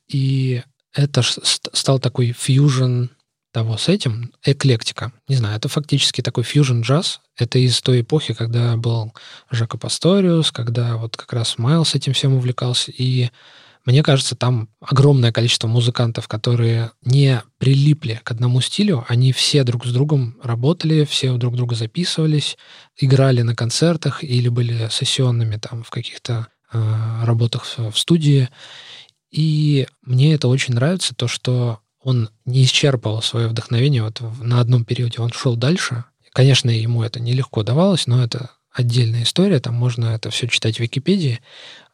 И 0.08 0.64
это 0.94 1.22
стал 1.24 2.00
такой 2.00 2.32
фьюжн 2.32 3.08
того 3.56 3.78
с 3.78 3.88
этим, 3.88 4.34
эклектика. 4.44 5.14
Не 5.30 5.38
знаю, 5.38 5.56
это 5.56 5.70
фактически 5.70 6.20
такой 6.20 6.44
фьюжн 6.44 6.82
джаз. 6.82 7.22
Это 7.38 7.58
из 7.58 7.80
той 7.80 8.02
эпохи, 8.02 8.34
когда 8.34 8.76
был 8.76 9.14
Жако 9.50 9.78
Пасториус, 9.78 10.52
когда 10.52 10.98
вот 10.98 11.16
как 11.16 11.32
раз 11.32 11.58
Майлз 11.58 11.96
этим 11.96 12.12
всем 12.12 12.34
увлекался. 12.34 12.92
И 12.92 13.30
мне 13.86 14.04
кажется, 14.04 14.36
там 14.36 14.68
огромное 14.82 15.32
количество 15.32 15.70
музыкантов, 15.70 16.28
которые 16.28 16.92
не 17.02 17.44
прилипли 17.58 18.20
к 18.26 18.32
одному 18.32 18.60
стилю, 18.60 19.06
они 19.08 19.32
все 19.32 19.64
друг 19.64 19.86
с 19.86 19.94
другом 19.94 20.38
работали, 20.44 21.06
все 21.06 21.38
друг 21.38 21.56
друга 21.56 21.76
записывались, 21.76 22.58
играли 22.98 23.42
на 23.42 23.56
концертах 23.56 24.22
или 24.22 24.50
были 24.50 24.90
сессионными 24.92 25.56
там 25.56 25.84
в 25.84 25.92
каких-то 25.92 26.48
э, 26.74 27.24
работах 27.24 27.66
в 27.78 27.98
студии. 27.98 28.50
И 29.32 29.88
мне 30.02 30.34
это 30.34 30.50
очень 30.50 30.74
нравится, 30.74 31.16
то, 31.16 31.30
что 31.30 31.80
он 32.06 32.30
не 32.46 32.64
исчерпывал 32.64 33.24
свое 33.24 33.48
вдохновение 33.48 34.04
вот 34.04 34.22
на 34.40 34.62
одном 34.62 34.86
периоде, 34.86 35.20
он 35.20 35.32
шел 35.34 35.56
дальше. 35.56 36.06
Конечно, 36.34 36.70
ему 36.70 37.02
это 37.02 37.20
нелегко 37.20 37.64
давалось, 37.64 38.06
но 38.06 38.24
это 38.24 38.52
отдельная 38.72 39.24
история, 39.24 39.60
там 39.60 39.74
можно 39.74 40.06
это 40.06 40.30
все 40.30 40.48
читать 40.48 40.78
в 40.78 40.82
Википедии. 40.82 41.40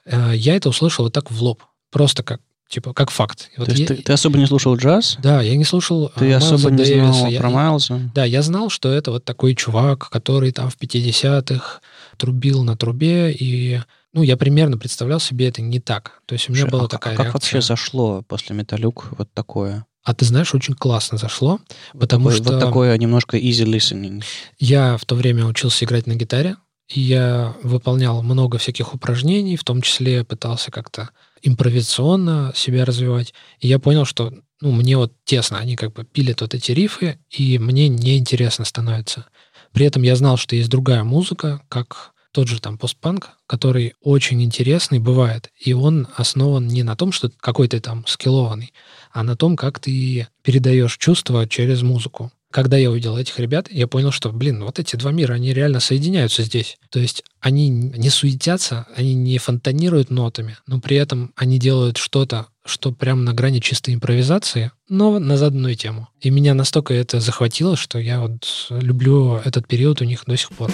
Э, 0.05 0.33
я 0.35 0.57
это 0.57 0.67
услышал 0.67 1.05
вот 1.05 1.13
так 1.13 1.31
в 1.31 1.41
лоб. 1.41 1.63
Просто 1.91 2.23
как 2.23 2.41
типа 2.67 2.93
как 2.93 3.09
факт. 3.09 3.51
Вот 3.55 3.65
То 3.65 3.71
есть 3.71 3.89
я, 3.89 3.95
ты, 3.95 4.03
ты 4.03 4.11
особо 4.11 4.37
не 4.37 4.47
слушал 4.47 4.75
джаз? 4.75 5.17
Да, 5.23 5.41
я 5.41 5.55
не 5.55 5.63
слушал 5.63 6.11
Ты 6.17 6.25
Майлза 6.25 6.55
особо 6.55 6.71
не 6.71 6.83
Дэвиса. 6.83 7.13
знал 7.13 7.29
я, 7.29 7.39
про 7.39 7.49
Майлза? 7.49 8.11
Да, 8.13 8.25
я 8.25 8.41
знал, 8.41 8.69
что 8.69 8.91
это 8.91 9.11
вот 9.11 9.23
такой 9.23 9.55
чувак, 9.55 10.09
который 10.09 10.51
там 10.51 10.69
в 10.69 10.77
50-х 10.77 11.79
трубил 12.17 12.65
на 12.65 12.75
трубе, 12.75 13.31
и 13.31 13.79
ну, 14.11 14.23
я 14.23 14.35
примерно 14.35 14.77
представлял 14.77 15.21
себе 15.21 15.47
это 15.47 15.61
не 15.61 15.79
так. 15.79 16.21
То 16.25 16.33
есть 16.33 16.49
у 16.49 16.51
меня 16.51 16.63
Слушай, 16.63 16.71
была 16.71 16.85
а 16.85 16.87
такая 16.89 17.13
а 17.13 17.17
как 17.17 17.25
реакция. 17.27 17.59
вообще 17.59 17.61
зашло 17.61 18.23
после 18.23 18.57
Металюк 18.57 19.07
вот 19.17 19.31
такое? 19.33 19.85
А 20.03 20.13
ты 20.13 20.25
знаешь, 20.25 20.53
очень 20.55 20.73
классно 20.73 21.17
зашло, 21.17 21.59
вот 21.93 21.99
потому 21.99 22.29
такое, 22.29 22.43
что... 22.43 22.53
Вот 22.53 22.59
такое 22.59 22.97
немножко 22.97 23.37
easy 23.37 23.65
listening. 23.65 24.23
Я 24.59 24.97
в 24.97 25.05
то 25.05 25.15
время 25.15 25.45
учился 25.45 25.85
играть 25.85 26.07
на 26.07 26.15
гитаре, 26.15 26.55
и 26.87 26.99
я 26.99 27.55
выполнял 27.63 28.21
много 28.23 28.57
всяких 28.57 28.93
упражнений, 28.93 29.55
в 29.55 29.63
том 29.63 29.81
числе 29.81 30.23
пытался 30.23 30.71
как-то 30.71 31.11
импровизационно 31.41 32.51
себя 32.55 32.85
развивать. 32.85 33.33
И 33.59 33.67
я 33.67 33.79
понял, 33.79 34.05
что 34.05 34.33
ну, 34.59 34.71
мне 34.71 34.97
вот 34.97 35.13
тесно, 35.25 35.57
они 35.57 35.75
как 35.75 35.93
бы 35.93 36.03
пилят 36.03 36.41
вот 36.41 36.53
эти 36.53 36.71
рифы, 36.71 37.19
и 37.29 37.57
мне 37.57 37.87
неинтересно 37.87 38.65
становится. 38.65 39.25
При 39.71 39.85
этом 39.85 40.03
я 40.03 40.15
знал, 40.15 40.37
что 40.37 40.55
есть 40.55 40.69
другая 40.69 41.03
музыка, 41.03 41.61
как 41.69 42.11
тот 42.31 42.47
же 42.47 42.59
там 42.59 42.77
постпанк, 42.77 43.31
который 43.47 43.93
очень 44.01 44.41
интересный 44.43 44.99
бывает, 44.99 45.49
и 45.59 45.73
он 45.73 46.07
основан 46.15 46.67
не 46.67 46.83
на 46.83 46.95
том, 46.95 47.11
что 47.11 47.29
какой 47.39 47.67
то 47.67 47.79
там 47.79 48.05
скиллованный, 48.07 48.73
а 49.11 49.23
на 49.23 49.35
том, 49.35 49.55
как 49.55 49.79
ты 49.79 50.27
передаешь 50.41 50.97
чувства 50.97 51.47
через 51.47 51.81
музыку. 51.81 52.31
Когда 52.51 52.75
я 52.75 52.91
увидел 52.91 53.17
этих 53.17 53.39
ребят, 53.39 53.67
я 53.71 53.87
понял, 53.87 54.11
что, 54.11 54.29
блин, 54.29 54.63
вот 54.65 54.77
эти 54.77 54.97
два 54.97 55.13
мира, 55.13 55.33
они 55.33 55.53
реально 55.53 55.79
соединяются 55.79 56.43
здесь. 56.43 56.77
То 56.89 56.99
есть 56.99 57.23
они 57.39 57.69
не 57.69 58.09
суетятся, 58.09 58.87
они 58.93 59.13
не 59.13 59.37
фонтанируют 59.37 60.09
нотами, 60.09 60.57
но 60.67 60.81
при 60.81 60.97
этом 60.97 61.31
они 61.37 61.59
делают 61.59 61.95
что-то, 61.95 62.47
что 62.65 62.91
прямо 62.91 63.21
на 63.21 63.33
грани 63.33 63.59
чистой 63.59 63.93
импровизации, 63.93 64.71
но 64.89 65.17
на 65.17 65.37
заданную 65.37 65.75
тему. 65.75 66.09
И 66.19 66.29
меня 66.29 66.53
настолько 66.53 66.93
это 66.93 67.21
захватило, 67.21 67.77
что 67.77 67.99
я 67.99 68.19
вот 68.19 68.67
люблю 68.69 69.37
этот 69.37 69.65
период 69.65 70.01
у 70.01 70.05
них 70.05 70.25
до 70.27 70.35
сих 70.35 70.49
пор. 70.49 70.71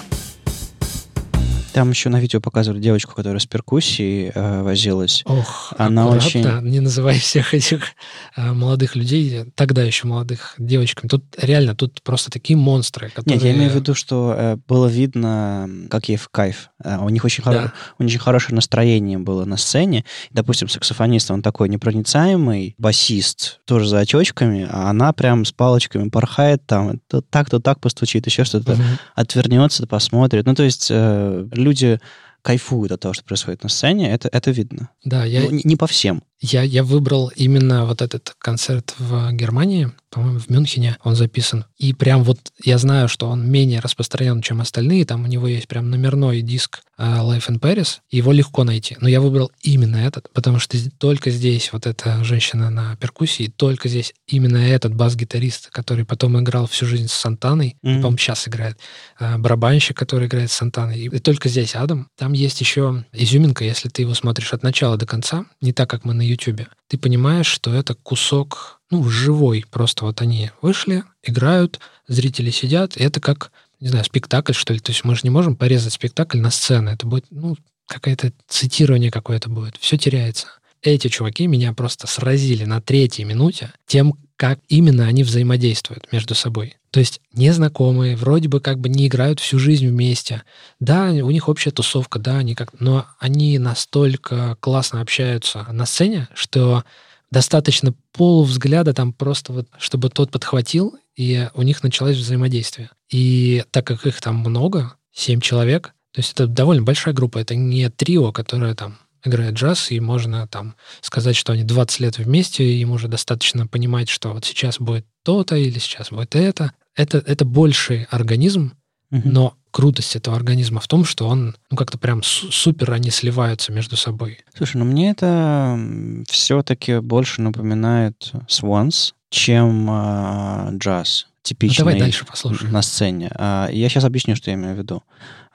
Там 1.78 1.92
еще 1.92 2.10
на 2.10 2.20
видео 2.20 2.42
показывали 2.42 2.80
девочку, 2.80 3.14
которая 3.14 3.40
с 3.40 3.46
перкуссией 3.46 4.32
э, 4.34 4.64
возилась. 4.64 5.22
Ох, 5.28 5.74
Она 5.78 6.08
очень... 6.08 6.44
не 6.64 6.80
называй 6.80 7.20
всех 7.20 7.54
этих 7.54 7.90
э, 8.36 8.52
молодых 8.52 8.96
людей, 8.96 9.46
тогда 9.54 9.84
еще 9.84 10.08
молодых, 10.08 10.56
девочками. 10.58 11.08
Тут 11.08 11.24
реально, 11.40 11.76
тут 11.76 12.02
просто 12.02 12.32
такие 12.32 12.58
монстры, 12.58 13.10
которые... 13.10 13.36
Нет, 13.36 13.44
я 13.44 13.56
имею 13.56 13.70
в 13.70 13.76
виду, 13.76 13.94
что 13.94 14.34
э, 14.36 14.58
было 14.68 14.88
видно, 14.88 15.70
как 15.92 16.10
ей 16.10 16.18
в 16.18 16.30
кайф. 16.30 16.72
Э, 16.84 16.98
у 16.98 17.10
них 17.10 17.24
очень, 17.24 17.44
да. 17.44 17.52
хоро... 17.52 17.74
у 18.00 18.04
них 18.04 18.14
очень 18.14 18.24
хорошее 18.24 18.56
настроение 18.56 19.20
было 19.20 19.46
на 19.46 19.58
сцене. 19.58 20.04
Допустим, 20.32 20.70
саксофонист, 20.70 21.30
он 21.30 21.44
такой 21.44 21.70
непроницаемый, 21.70 22.74
басист, 22.80 23.60
тоже 23.66 23.88
за 23.88 24.00
очочками, 24.00 24.68
а 24.68 24.90
она 24.90 25.14
прям 25.14 25.46
с 25.46 25.52
палочками 25.52 26.10
порхает 26.10 26.66
там, 26.66 27.00
то 27.08 27.22
так, 27.22 27.52
то 27.52 27.60
так 27.60 27.80
постучит, 27.80 28.26
еще 28.26 28.46
что-то, 28.46 28.74
угу. 28.74 28.82
отвернется, 29.14 29.86
посмотрит. 29.86 30.48
Ну, 30.48 30.56
то 30.56 30.64
есть 30.64 30.88
э, 30.90 31.46
люди 31.68 32.00
кайфуют 32.42 32.92
от 32.92 33.02
того, 33.02 33.14
что 33.14 33.26
происходит 33.26 33.64
на 33.64 33.70
сцене, 33.70 34.10
это, 34.10 34.30
это 34.32 34.52
видно. 34.52 34.90
Да, 35.04 35.26
я... 35.26 35.42
Ну, 35.42 35.52
не, 35.52 35.62
не 35.66 35.76
по 35.76 35.86
всем. 35.86 36.24
Я, 36.39 36.62
я 36.62 36.84
выбрал 36.84 37.32
именно 37.36 37.86
вот 37.86 38.01
этот 38.01 38.36
концерт 38.39 38.94
в 39.00 39.32
Германии, 39.32 39.91
по-моему, 40.10 40.39
в 40.39 40.50
Мюнхене 40.50 40.98
он 41.03 41.15
записан. 41.15 41.65
И 41.77 41.94
прям 41.94 42.24
вот 42.24 42.39
я 42.63 42.77
знаю, 42.77 43.08
что 43.08 43.27
он 43.27 43.50
менее 43.50 43.79
распространен, 43.82 44.41
чем 44.41 44.62
остальные. 44.62 45.06
Там 45.06 45.24
у 45.24 45.27
него 45.27 45.48
есть 45.48 45.67
прям 45.67 45.89
номерной 45.89 46.41
диск 46.41 46.82
uh, 46.98 47.20
Life 47.20 47.50
in 47.50 47.60
Paris. 47.60 47.98
Его 48.10 48.32
легко 48.32 48.63
найти. 48.63 48.98
Но 49.00 49.10
я 49.10 49.20
выбрал 49.22 49.51
именно 49.62 49.98
этот, 49.98 50.29
потому 50.34 50.60
что 50.60 50.77
только 50.98 51.29
здесь 51.29 51.72
вот 51.74 51.86
эта 51.86 52.24
женщина 52.24 52.70
на 52.70 52.96
перкуссии, 52.96 53.53
только 53.56 53.89
здесь 53.89 54.13
именно 54.27 54.58
этот 54.58 54.96
бас-гитарист, 54.96 55.70
который 55.70 56.06
потом 56.06 56.39
играл 56.39 56.67
всю 56.67 56.86
жизнь 56.86 57.10
с 57.10 57.13
Сантаной, 57.13 57.75
mm-hmm. 57.84 57.96
по-моему, 57.98 58.17
сейчас 58.17 58.48
играет, 58.48 58.79
uh, 59.20 59.38
барабанщик, 59.38 59.98
который 59.98 60.27
играет 60.27 60.50
с 60.50 60.56
Сантаной. 60.56 61.00
И 61.00 61.20
только 61.20 61.50
здесь 61.50 61.75
Адам. 61.75 62.08
Там 62.17 62.34
есть 62.34 62.62
еще 62.62 63.06
изюминка, 63.12 63.65
если 63.65 63.89
ты 63.89 64.03
его 64.03 64.13
смотришь 64.13 64.53
от 64.53 64.63
начала 64.63 64.98
до 64.98 65.06
конца, 65.06 65.46
не 65.62 65.74
так, 65.74 65.89
как 65.89 66.06
мы 66.06 66.13
на 66.13 66.22
YouTube, 66.28 66.68
ты 66.88 66.98
понимаешь, 66.98 67.48
что 67.48 67.74
это 67.74 67.96
кусок, 67.96 68.82
ну, 68.92 69.08
живой. 69.10 69.66
Просто 69.70 70.06
вот 70.06 70.22
они 70.22 70.52
вышли, 70.62 71.04
играют, 71.24 71.80
зрители 72.08 72.50
сидят, 72.50 72.98
и 72.98 73.04
это 73.04 73.20
как, 73.20 73.52
не 73.80 73.90
знаю, 73.90 74.06
спектакль, 74.06 74.54
что 74.54 74.74
ли. 74.74 74.80
То 74.80 74.92
есть 74.92 75.04
мы 75.04 75.16
же 75.16 75.22
не 75.24 75.30
можем 75.30 75.56
порезать 75.56 75.94
спектакль 75.94 76.40
на 76.40 76.52
сцену. 76.52 76.92
Это 76.92 77.06
будет, 77.06 77.26
ну, 77.30 77.56
какое-то 77.88 78.32
цитирование 78.48 79.12
какое-то 79.12 79.50
будет. 79.50 79.78
Все 79.80 79.98
теряется. 79.98 80.48
Эти 80.82 81.08
чуваки 81.08 81.48
меня 81.48 81.74
просто 81.74 82.08
сразили 82.08 82.66
на 82.66 82.82
третьей 82.82 83.26
минуте 83.26 83.74
тем, 83.86 84.14
как 84.36 84.60
именно 84.68 85.08
они 85.08 85.24
взаимодействуют 85.24 86.12
между 86.12 86.36
собой. 86.36 86.76
То 86.92 87.00
есть 87.00 87.22
незнакомые, 87.34 88.16
вроде 88.16 88.48
бы 88.48 88.62
как 88.62 88.80
бы 88.80 88.88
не 88.88 89.08
играют 89.08 89.40
всю 89.40 89.60
жизнь 89.60 89.88
вместе. 89.88 90.44
Да, 90.80 91.10
у 91.10 91.32
них 91.32 91.50
общая 91.50 91.72
тусовка, 91.72 92.20
да, 92.20 92.38
они 92.38 92.56
как... 92.56 92.80
Но 92.80 93.06
они 93.20 93.58
настолько 93.58 94.56
классно 94.60 95.02
общаются 95.02 95.66
на 95.72 95.86
сцене, 95.86 96.30
что 96.34 96.84
достаточно 97.32 97.94
полувзгляда 98.14 98.94
там 98.94 99.12
просто 99.12 99.54
вот, 99.54 99.68
чтобы 99.80 100.10
тот 100.10 100.32
подхватил, 100.32 100.96
и 101.16 101.50
у 101.56 101.64
них 101.64 101.84
началось 101.84 102.16
взаимодействие. 102.16 102.92
И 103.10 103.64
так 103.72 103.86
как 103.88 104.06
их 104.06 104.22
там 104.22 104.38
много, 104.38 104.94
семь 105.12 105.42
человек, 105.42 105.94
то 106.14 106.20
есть 106.20 106.34
это 106.34 106.48
довольно 106.48 106.84
большая 106.84 107.14
группа, 107.14 107.40
это 107.40 107.56
не 107.56 107.90
трио, 107.90 108.32
которое 108.32 108.76
там 108.76 108.98
играет 109.28 109.54
джаз, 109.56 109.92
и 109.92 110.00
можно 110.00 110.48
там 110.48 110.76
сказать, 111.02 111.36
что 111.36 111.54
они 111.54 111.64
20 111.64 112.00
лет 112.00 112.18
вместе, 112.18 112.64
и 112.64 112.82
им 112.82 112.92
уже 112.92 113.08
достаточно 113.08 113.68
понимать, 113.68 114.10
что 114.10 114.34
вот 114.34 114.46
сейчас 114.46 114.80
будет 114.80 115.06
то-то 115.24 115.56
или 115.56 115.80
сейчас 115.80 116.10
будет 116.10 116.36
это. 116.36 116.72
Это, 116.96 117.20
это 117.20 117.46
больший 117.46 118.06
организм, 118.10 118.74
угу. 119.12 119.22
но 119.24 119.58
крутость 119.72 120.16
этого 120.16 120.36
организма 120.36 120.80
в 120.80 120.88
том, 120.88 121.06
что 121.06 121.28
он, 121.28 121.56
ну, 121.70 121.78
как-то 121.78 122.00
прям 122.00 122.24
супер 122.24 122.92
они 122.92 123.12
сливаются 123.12 123.72
между 123.72 123.96
собой. 123.96 124.40
Слушай, 124.56 124.78
ну 124.78 124.86
мне 124.86 125.12
это 125.12 125.80
все-таки 126.28 127.00
больше 127.00 127.42
напоминает 127.42 128.32
Swans, 128.48 129.14
чем 129.30 129.88
э, 129.90 130.78
джаз 130.78 131.28
типичный 131.48 131.84
ну, 131.84 131.92
давай 131.92 132.00
дальше 132.00 132.25
послушаем. 132.25 132.72
на 132.72 132.82
сцене. 132.82 133.32
А, 133.36 133.70
я 133.72 133.89
сейчас 133.89 134.04
объясню, 134.04 134.36
что 134.36 134.50
я 134.50 134.56
имею 134.56 134.75
в 134.75 134.77
виду. 134.77 135.04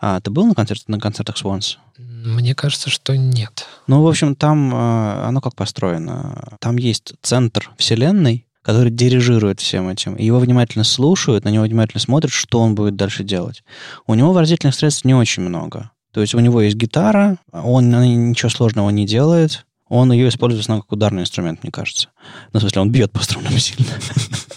А, 0.01 0.21
ты 0.21 0.31
был 0.31 0.47
на, 0.47 0.55
концерте, 0.55 0.85
на 0.89 0.99
концертах 0.99 1.37
Swans? 1.37 1.77
Мне 1.99 2.55
кажется, 2.55 2.91
что 2.91 3.17
нет. 3.17 3.67
Ну, 3.87 4.03
в 4.03 4.09
общем, 4.09 4.35
там 4.35 4.75
э, 4.75 5.25
оно 5.27 5.41
как 5.41 5.55
построено. 5.55 6.57
Там 6.61 6.77
есть 6.77 7.15
центр 7.23 7.71
вселенной, 7.77 8.47
который 8.63 8.91
дирижирует 8.91 9.61
всем 9.61 9.89
этим. 9.89 10.17
Его 10.17 10.39
внимательно 10.39 10.85
слушают, 10.85 11.45
на 11.45 11.49
него 11.49 11.65
внимательно 11.65 12.01
смотрят, 12.01 12.33
что 12.33 12.61
он 12.61 12.75
будет 12.75 12.97
дальше 12.97 13.25
делать. 13.25 13.65
У 14.07 14.15
него 14.15 14.33
выразительных 14.33 14.75
средств 14.75 15.05
не 15.05 15.15
очень 15.15 15.43
много. 15.43 15.91
То 16.13 16.21
есть 16.21 16.35
у 16.35 16.41
него 16.41 16.61
есть 16.61 16.77
гитара, 16.77 17.39
он 17.53 17.91
ничего 18.31 18.51
сложного 18.51 18.91
не 18.91 19.07
делает, 19.07 19.67
он 19.89 20.13
ее 20.13 20.29
использует 20.29 20.63
в 20.63 20.65
основном 20.65 20.83
как 20.83 20.93
ударный 20.93 21.23
инструмент, 21.23 21.63
мне 21.63 21.73
кажется. 21.73 22.09
Ну, 22.53 22.61
в 22.61 22.63
смысле, 22.63 22.83
он 22.83 22.91
бьет 22.91 23.13
по 23.13 23.23
струнам 23.23 23.59
сильно. 23.59 23.93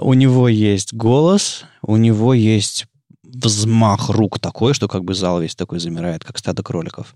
У 0.00 0.14
него 0.14 0.48
есть 0.48 0.94
голос, 0.94 1.64
у 1.82 1.96
него 1.96 2.34
есть 2.34 2.86
взмах 3.24 4.08
рук 4.10 4.38
такой, 4.38 4.74
что 4.74 4.88
как 4.88 5.04
бы 5.04 5.14
зал 5.14 5.40
весь 5.40 5.54
такой 5.54 5.80
замирает, 5.80 6.24
как 6.24 6.38
стадо 6.38 6.62
кроликов. 6.62 7.14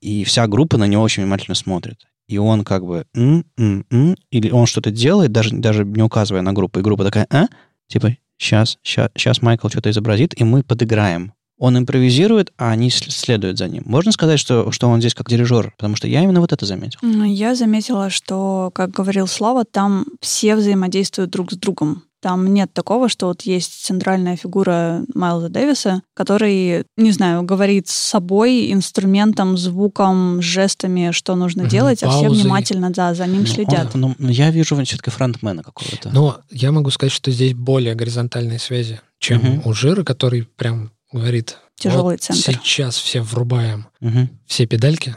И 0.00 0.24
вся 0.24 0.46
группа 0.46 0.76
на 0.76 0.84
него 0.84 1.02
очень 1.02 1.22
внимательно 1.22 1.54
смотрит. 1.54 2.06
И 2.28 2.38
он 2.38 2.64
как 2.64 2.84
бы 2.84 3.06
м 3.14 3.44
-м 3.58 3.84
-м, 3.90 4.16
или 4.30 4.50
он 4.50 4.66
что-то 4.66 4.90
делает, 4.90 5.32
даже, 5.32 5.50
даже 5.54 5.84
не 5.84 6.02
указывая 6.02 6.42
на 6.42 6.52
группу. 6.52 6.78
И 6.78 6.82
группа 6.82 7.04
такая, 7.04 7.26
а? 7.30 7.46
Типа, 7.88 8.16
сейчас, 8.38 8.78
сейчас, 8.82 9.10
сейчас 9.16 9.42
Майкл 9.42 9.68
что-то 9.68 9.90
изобразит, 9.90 10.38
и 10.40 10.44
мы 10.44 10.62
подыграем. 10.62 11.32
он 11.56 11.78
импровизирует, 11.78 12.52
а 12.58 12.72
они 12.72 12.90
следуют 12.90 13.58
за 13.58 13.68
ним. 13.68 13.84
Можно 13.86 14.10
сказать, 14.12 14.40
что, 14.40 14.72
что 14.72 14.88
он 14.88 15.00
здесь 15.00 15.14
как 15.14 15.28
дирижер? 15.28 15.72
Потому 15.76 15.94
что 15.94 16.08
я 16.08 16.22
именно 16.22 16.40
вот 16.40 16.52
это 16.52 16.66
заметил. 16.66 16.98
Я 17.24 17.54
заметила, 17.54 18.10
что, 18.10 18.70
как 18.74 18.90
говорил 18.90 19.28
Слава, 19.28 19.64
там 19.64 20.04
все 20.20 20.56
взаимодействуют 20.56 21.30
друг 21.30 21.52
с 21.52 21.56
другом. 21.56 22.02
Там 22.24 22.54
нет 22.54 22.72
такого, 22.72 23.10
что 23.10 23.26
вот 23.26 23.42
есть 23.42 23.84
центральная 23.84 24.34
фигура 24.38 25.02
Майлза 25.14 25.50
Дэвиса, 25.50 26.00
который, 26.14 26.86
не 26.96 27.12
знаю, 27.12 27.42
говорит 27.42 27.88
с 27.88 27.92
собой, 27.92 28.72
инструментом, 28.72 29.58
звуком, 29.58 30.40
жестами, 30.40 31.10
что 31.10 31.36
нужно 31.36 31.68
делать, 31.68 32.00
паузой. 32.00 32.28
а 32.28 32.30
все 32.30 32.42
внимательно, 32.42 32.88
да, 32.88 33.12
за 33.12 33.26
ним 33.26 33.42
ну, 33.42 33.46
следят. 33.46 33.94
Он, 33.94 34.16
ну, 34.16 34.28
я 34.30 34.50
вижу 34.50 34.74
все-таки 34.84 35.10
фронтмена 35.10 35.62
какого-то. 35.62 36.08
Но 36.14 36.38
я 36.50 36.72
могу 36.72 36.88
сказать, 36.88 37.12
что 37.12 37.30
здесь 37.30 37.52
более 37.52 37.94
горизонтальные 37.94 38.58
связи, 38.58 39.02
чем 39.18 39.58
угу. 39.58 39.68
у 39.68 39.74
Жира, 39.74 40.02
который 40.02 40.44
прям 40.56 40.92
говорит, 41.12 41.58
Тяжелый 41.76 42.12
вот 42.12 42.22
центр. 42.22 42.42
Сейчас 42.42 42.96
все 42.96 43.20
врубаем 43.20 43.86
угу. 44.00 44.30
все 44.46 44.64
педальки 44.64 45.14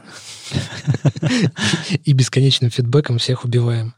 и 2.03 2.11
бесконечным 2.11 2.69
фидбэком 2.69 3.17
всех 3.17 3.45
убиваем 3.45 3.95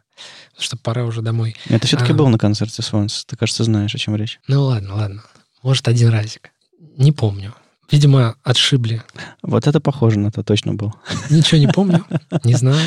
что 0.59 0.77
пора 0.77 1.05
уже 1.05 1.21
домой. 1.21 1.55
Это 1.67 1.87
все-таки 1.87 2.11
а, 2.11 2.15
был 2.15 2.27
на 2.29 2.37
концерте 2.37 2.81
Свонс. 2.81 3.25
Ты, 3.25 3.35
кажется, 3.35 3.63
знаешь, 3.63 3.93
о 3.95 3.97
чем 3.97 4.15
речь. 4.15 4.39
Ну 4.47 4.63
ладно, 4.65 4.95
ладно. 4.95 5.23
Может, 5.63 5.87
один 5.87 6.09
разик. 6.09 6.51
Не 6.97 7.11
помню. 7.11 7.53
Видимо, 7.91 8.35
отшибли. 8.43 9.01
Вот 9.41 9.65
это 9.65 9.79
похоже 9.79 10.19
на 10.19 10.31
то, 10.31 10.43
точно 10.43 10.73
был. 10.73 10.93
Ничего 11.29 11.59
не 11.59 11.67
помню, 11.73 12.05
не 12.43 12.53
знаю. 12.53 12.79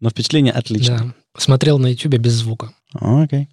Но 0.00 0.10
впечатление 0.10 0.52
отличное. 0.52 0.98
Да. 0.98 1.14
Смотрел 1.36 1.78
на 1.78 1.86
YouTube 1.86 2.16
без 2.16 2.32
звука. 2.32 2.72
Окей. 2.94 3.48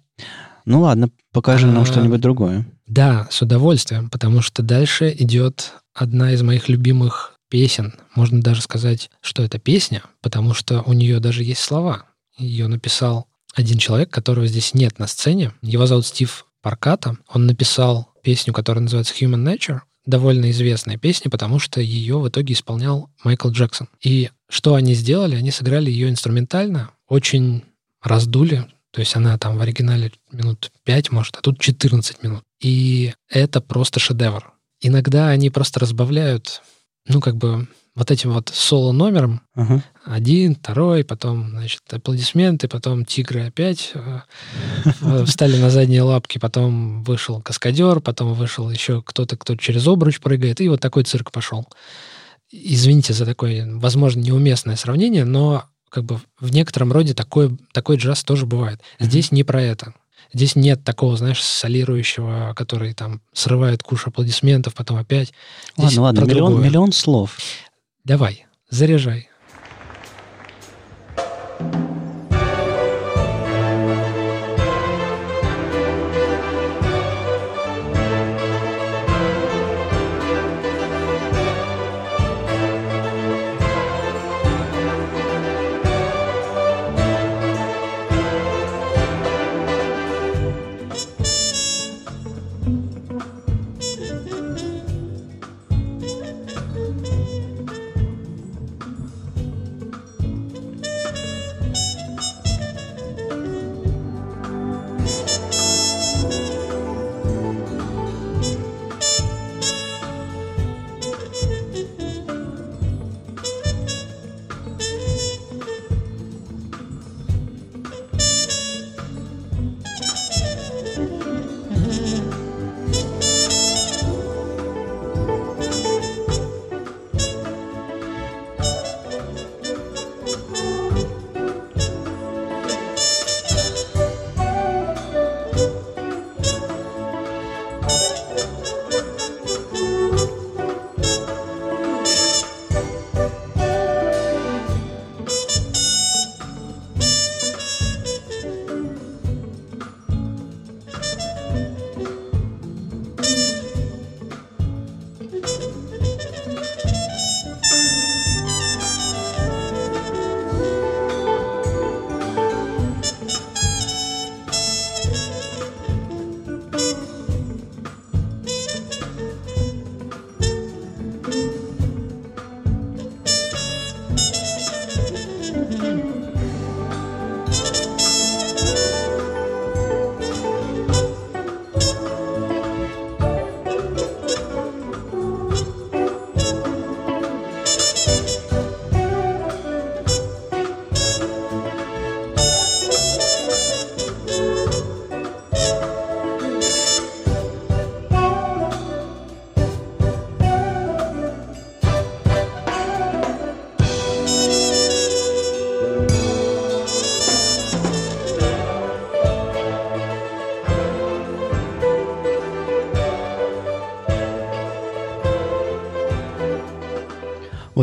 Ну 0.64 0.82
ладно, 0.82 1.08
покажи 1.32 1.66
а, 1.66 1.70
нам 1.70 1.86
что-нибудь 1.86 2.20
другое. 2.20 2.66
Да, 2.86 3.26
с 3.30 3.40
удовольствием, 3.40 4.10
потому 4.10 4.42
что 4.42 4.62
дальше 4.62 5.14
идет 5.18 5.72
одна 5.94 6.32
из 6.32 6.42
моих 6.42 6.68
любимых 6.68 7.38
песен. 7.48 7.94
Можно 8.14 8.42
даже 8.42 8.60
сказать, 8.60 9.10
что 9.22 9.42
это 9.42 9.58
песня, 9.58 10.02
потому 10.20 10.52
что 10.52 10.82
у 10.82 10.92
нее 10.92 11.20
даже 11.20 11.42
есть 11.42 11.62
слова. 11.62 12.04
Ее 12.36 12.66
написал 12.68 13.28
один 13.58 13.78
человек, 13.78 14.10
которого 14.10 14.46
здесь 14.46 14.74
нет 14.74 14.98
на 14.98 15.06
сцене. 15.06 15.52
Его 15.62 15.86
зовут 15.86 16.06
Стив 16.06 16.46
Парката. 16.62 17.16
Он 17.28 17.46
написал 17.46 18.12
песню, 18.22 18.52
которая 18.52 18.82
называется 18.82 19.14
Human 19.14 19.44
Nature, 19.44 19.80
довольно 20.06 20.50
известная 20.50 20.96
песня, 20.96 21.30
потому 21.30 21.58
что 21.58 21.80
ее 21.80 22.18
в 22.18 22.28
итоге 22.28 22.54
исполнял 22.54 23.10
Майкл 23.24 23.50
Джексон. 23.50 23.88
И 24.02 24.30
что 24.48 24.74
они 24.74 24.94
сделали? 24.94 25.36
Они 25.36 25.50
сыграли 25.50 25.90
ее 25.90 26.08
инструментально, 26.08 26.90
очень 27.08 27.64
раздули, 28.02 28.66
то 28.90 29.00
есть 29.00 29.14
она 29.16 29.36
там 29.38 29.58
в 29.58 29.60
оригинале 29.60 30.12
минут 30.32 30.70
5, 30.84 31.10
может, 31.12 31.36
а 31.36 31.40
тут 31.42 31.60
14 31.60 32.22
минут. 32.22 32.42
И 32.60 33.12
это 33.28 33.60
просто 33.60 34.00
шедевр. 34.00 34.52
Иногда 34.80 35.28
они 35.28 35.50
просто 35.50 35.80
разбавляют, 35.80 36.62
ну, 37.06 37.20
как 37.20 37.36
бы 37.36 37.68
вот 37.98 38.12
этим 38.12 38.32
вот 38.32 38.50
соло-номером. 38.54 39.40
Uh-huh. 39.56 39.82
Один, 40.04 40.54
второй, 40.54 41.04
потом, 41.04 41.50
значит, 41.50 41.82
аплодисменты, 41.90 42.68
потом 42.68 43.04
тигры 43.04 43.46
опять 43.46 43.90
э, 43.94 45.24
встали 45.26 45.58
на 45.58 45.68
задние 45.68 46.02
лапки, 46.02 46.38
потом 46.38 47.02
вышел 47.02 47.42
каскадер, 47.42 47.98
потом 48.00 48.34
вышел 48.34 48.70
еще 48.70 49.02
кто-то, 49.02 49.36
кто 49.36 49.56
через 49.56 49.86
обруч 49.86 50.20
прыгает, 50.20 50.60
и 50.60 50.68
вот 50.68 50.80
такой 50.80 51.02
цирк 51.02 51.32
пошел. 51.32 51.66
Извините 52.52 53.12
за 53.12 53.26
такое, 53.26 53.68
возможно, 53.68 54.20
неуместное 54.20 54.76
сравнение, 54.76 55.24
но 55.24 55.64
как 55.90 56.04
бы 56.04 56.20
в 56.38 56.52
некотором 56.52 56.92
роде 56.92 57.14
такой, 57.14 57.58
такой 57.72 57.96
джаз 57.96 58.22
тоже 58.22 58.46
бывает. 58.46 58.80
Здесь 59.00 59.32
не 59.32 59.42
про 59.42 59.60
это. 59.60 59.92
Здесь 60.32 60.56
нет 60.56 60.84
такого, 60.84 61.16
знаешь, 61.16 61.42
солирующего, 61.42 62.52
который 62.54 62.92
там 62.92 63.22
срывает 63.32 63.82
куш 63.82 64.06
аплодисментов, 64.06 64.74
потом 64.74 64.98
опять. 64.98 65.32
Здесь 65.76 65.96
ладно, 65.96 66.20
ладно, 66.20 66.32
миллион, 66.32 66.62
миллион 66.62 66.92
слов. 66.92 67.38
Давай, 68.08 68.46
заряжай. 68.70 69.28
Вот 71.14 72.07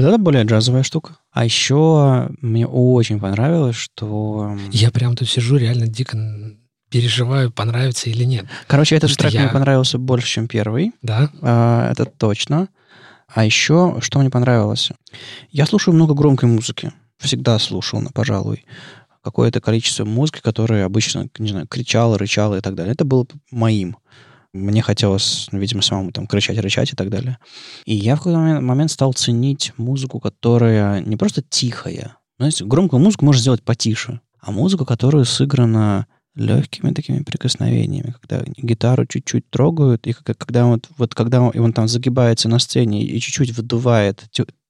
это 0.09 0.17
более 0.17 0.43
джазовая 0.43 0.83
штука. 0.83 1.17
А 1.31 1.45
еще 1.45 2.29
мне 2.41 2.67
очень 2.67 3.19
понравилось, 3.19 3.75
что... 3.75 4.57
Я 4.71 4.91
прям 4.91 5.15
тут 5.15 5.29
сижу, 5.29 5.57
реально 5.57 5.87
дико 5.87 6.17
переживаю, 6.89 7.51
понравится 7.51 8.09
или 8.09 8.23
нет. 8.23 8.45
Короче, 8.67 8.95
этот 8.95 9.15
трек 9.17 9.33
я... 9.33 9.41
мне 9.41 9.49
понравился 9.49 9.97
больше, 9.97 10.27
чем 10.27 10.47
первый. 10.47 10.93
Да? 11.01 11.29
А, 11.41 11.91
это 11.91 12.05
точно. 12.05 12.69
А 13.27 13.43
еще, 13.43 13.97
что 14.01 14.19
мне 14.19 14.29
понравилось? 14.29 14.91
Я 15.49 15.65
слушаю 15.65 15.95
много 15.95 16.13
громкой 16.13 16.47
музыки. 16.47 16.91
Всегда 17.17 17.59
слушал, 17.59 18.01
пожалуй, 18.13 18.65
какое-то 19.23 19.59
количество 19.59 20.05
музыки, 20.05 20.41
которое 20.41 20.85
обычно, 20.85 21.27
не 21.39 21.49
знаю, 21.49 21.67
кричало, 21.67 22.17
рычало 22.17 22.55
и 22.57 22.61
так 22.61 22.75
далее. 22.75 22.93
Это 22.93 23.05
было 23.05 23.25
моим. 23.51 23.97
Мне 24.55 24.81
хотелось, 24.81 25.47
видимо, 25.51 25.81
самому 25.81 26.11
там 26.11 26.27
кричать, 26.27 26.57
рычать 26.57 26.93
и 26.93 26.95
так 26.95 27.09
далее. 27.09 27.37
И 27.85 27.93
я 27.93 28.15
в 28.15 28.19
какой-то 28.19 28.39
момент, 28.39 28.61
момент 28.61 28.91
стал 28.91 29.13
ценить 29.13 29.73
музыку, 29.77 30.19
которая 30.19 31.01
не 31.01 31.17
просто 31.17 31.41
тихая. 31.41 32.17
Знаете, 32.37 32.65
громкую 32.65 33.01
музыку 33.01 33.25
можно 33.25 33.41
сделать 33.41 33.63
потише, 33.63 34.21
а 34.39 34.51
музыку, 34.51 34.85
которая 34.85 35.25
сыграна 35.25 36.07
легкими 36.35 36.91
такими 36.91 37.23
прикосновениями, 37.23 38.13
когда 38.19 38.43
гитару 38.57 39.05
чуть-чуть 39.05 39.49
трогают, 39.49 40.05
и 40.05 40.13
когда 40.13 40.65
вот, 40.65 40.89
вот 40.97 41.15
когда 41.15 41.41
он 41.41 41.73
там 41.73 41.87
загибается 41.87 42.49
на 42.49 42.59
сцене 42.59 43.03
и 43.03 43.19
чуть-чуть 43.19 43.51
выдувает 43.51 44.25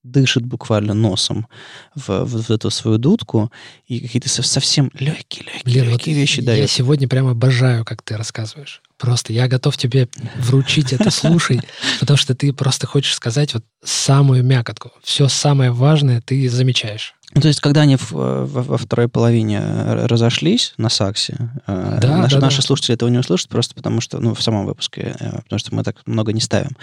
дышит 0.05 0.45
буквально 0.45 0.93
носом 0.93 1.47
в, 1.95 2.07
в, 2.07 2.43
в 2.43 2.51
эту 2.51 2.69
свою 2.69 2.99
дудку 2.99 3.51
и 3.87 3.99
какие-то 3.99 4.29
совсем 4.29 4.91
легкие, 4.93 5.45
легкие, 5.45 5.63
Блин, 5.63 5.85
легкие 5.89 6.15
вот 6.15 6.21
вещи 6.21 6.39
я 6.41 6.45
дает. 6.45 6.61
Я 6.61 6.67
сегодня 6.67 7.07
прямо 7.07 7.31
обожаю, 7.31 7.83
как 7.83 8.03
ты 8.03 8.15
рассказываешь. 8.15 8.83
Просто 8.97 9.33
я 9.33 9.47
готов 9.47 9.75
тебе 9.77 10.07
вручить 10.37 10.93
это 10.93 11.11
слушай, 11.11 11.61
потому 11.99 12.17
что 12.17 12.33
ты 12.33 12.53
просто 12.53 12.87
хочешь 12.87 13.15
сказать 13.15 13.53
вот 13.53 13.63
самую 13.83 14.43
мякотку. 14.43 14.91
Все 15.03 15.27
самое 15.27 15.71
важное 15.71 16.21
ты 16.21 16.49
замечаешь. 16.49 17.15
Ну, 17.33 17.41
то 17.41 17.49
есть, 17.49 17.59
когда 17.59 17.81
они 17.81 17.97
в, 17.97 18.11
во, 18.11 18.45
во 18.45 18.77
второй 18.77 19.09
половине 19.09 19.59
разошлись 19.59 20.73
на 20.77 20.89
саксе, 20.89 21.35
э, 21.67 21.97
да, 22.01 22.17
наши, 22.17 22.35
да, 22.35 22.41
наши 22.41 22.57
да. 22.57 22.63
слушатели 22.63 22.93
этого 22.93 23.09
не 23.09 23.17
услышат, 23.17 23.49
просто 23.49 23.75
потому 23.75 23.99
что, 23.99 24.19
ну, 24.19 24.33
в 24.33 24.41
самом 24.41 24.65
выпуске, 24.65 25.15
э, 25.19 25.41
потому 25.41 25.59
что 25.59 25.75
мы 25.75 25.83
так 25.83 25.97
много 26.05 26.31
не 26.31 26.39
ставим 26.39 26.77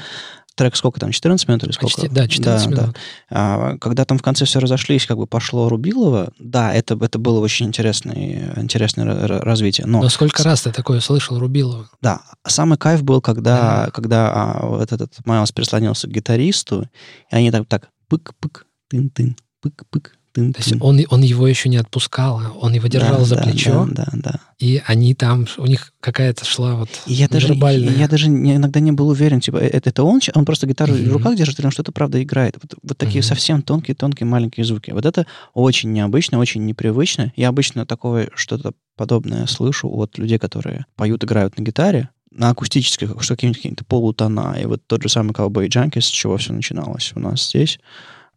трек 0.55 0.77
сколько 0.77 1.01
там, 1.01 1.11
14 1.11 1.49
минут 1.49 1.65
или 1.65 1.73
сколько? 1.73 2.01
Почти, 2.01 2.09
да, 2.09 2.29
14 2.29 2.67
да, 2.69 2.71
минут. 2.71 2.95
Да. 2.95 3.01
А, 3.31 3.79
когда 3.79 4.05
там 4.05 4.19
в 4.19 4.23
конце 4.23 4.45
все 4.45 4.59
разошлись, 4.59 5.07
как 5.07 5.17
бы 5.17 5.27
пошло 5.27 5.69
Рубилово, 5.69 6.33
да, 6.39 6.73
это, 6.73 6.99
это 7.01 7.19
было 7.19 7.41
очень 7.41 7.67
интересное, 7.67 8.55
интересное 8.57 9.27
развитие. 9.27 9.87
Но, 9.87 10.03
но 10.03 10.09
сколько 10.09 10.43
раз 10.43 10.63
ты 10.63 10.73
такое 10.73 11.01
слышал 11.01 11.39
Рубилова? 11.39 11.89
Да, 12.01 12.23
самый 12.47 12.79
кайф 12.79 13.03
был, 13.03 13.21
когда, 13.21 13.87
да. 13.87 13.91
когда 13.91 14.33
а, 14.33 14.67
вот 14.67 14.93
этот 14.93 15.15
Майлз 15.25 15.53
прислонился 15.53 16.09
к 16.09 16.11
гитаристу, 16.11 16.89
и 17.31 17.37
они 17.37 17.51
так, 17.51 17.67
так 17.67 17.89
пык-пык, 18.09 18.65
тын-тын, 18.91 19.37
пык-пык, 19.63 20.11
Тын, 20.33 20.55
То 20.55 20.61
есть 20.61 20.75
он, 20.81 20.99
он 21.11 21.21
его 21.21 21.47
еще 21.47 21.69
не 21.69 21.77
отпускал, 21.77 22.41
а 22.41 22.53
он 22.59 22.73
его 22.73 22.89
держал 22.89 23.19
да, 23.19 23.25
за 23.25 23.37
да, 23.37 23.43
плечо. 23.43 23.87
Да, 23.91 24.07
да, 24.13 24.19
да. 24.23 24.41
И 24.59 24.83
они 24.87 25.15
там, 25.15 25.47
у 25.59 25.67
них 25.67 25.93
какая-то 26.01 26.47
шла 26.47 26.75
вот 26.75 26.89
и 27.07 27.13
я 27.13 27.29
даже, 27.29 27.49
вербальная... 27.49 27.95
Я 27.95 28.09
даже 28.09 28.31
не, 28.31 28.55
иногда 28.55 28.81
не 28.81 28.93
был 28.93 29.09
уверен, 29.09 29.41
типа, 29.41 29.59
э, 29.59 29.67
это, 29.67 29.91
это 29.91 30.05
он, 30.05 30.21
он 30.35 30.45
просто 30.47 30.67
гитару 30.67 30.95
mm-hmm. 30.95 31.11
в 31.11 31.13
руках 31.13 31.37
держит, 31.37 31.59
или 31.59 31.67
он 31.67 31.73
что-то 31.73 31.93
правда 31.93 32.23
играет. 32.23 32.57
Вот, 32.63 32.79
вот 32.83 32.97
такие 32.97 33.21
mm-hmm. 33.21 33.27
совсем 33.27 33.63
тонкие-тонкие 33.63 34.27
маленькие 34.27 34.65
звуки. 34.65 34.91
Вот 34.93 35.05
это 35.05 35.27
очень 35.53 35.93
необычно, 35.93 36.39
очень 36.39 36.65
непривычно. 36.65 37.33
Я 37.37 37.49
обычно 37.49 37.85
такое 37.85 38.31
что-то 38.35 38.73
подобное 38.97 39.47
слышу 39.47 39.91
от 39.91 40.17
людей, 40.17 40.39
которые 40.39 40.87
поют, 40.97 41.25
играют 41.25 41.59
на 41.59 41.63
гитаре, 41.63 42.09
на 42.31 42.49
акустических, 42.49 43.17
что 43.21 43.35
какие-нибудь 43.35 43.63
какие 43.63 43.77
полутона. 43.87 44.57
И 44.59 44.65
вот 44.65 44.81
тот 44.87 45.03
же 45.03 45.11
самый 45.11 45.33
Cowboy 45.33 45.69
Junkie, 45.69 46.01
с 46.01 46.07
чего 46.07 46.39
все 46.39 46.55
начиналось 46.55 47.13
у 47.15 47.21
нас 47.21 47.49
здесь 47.51 47.79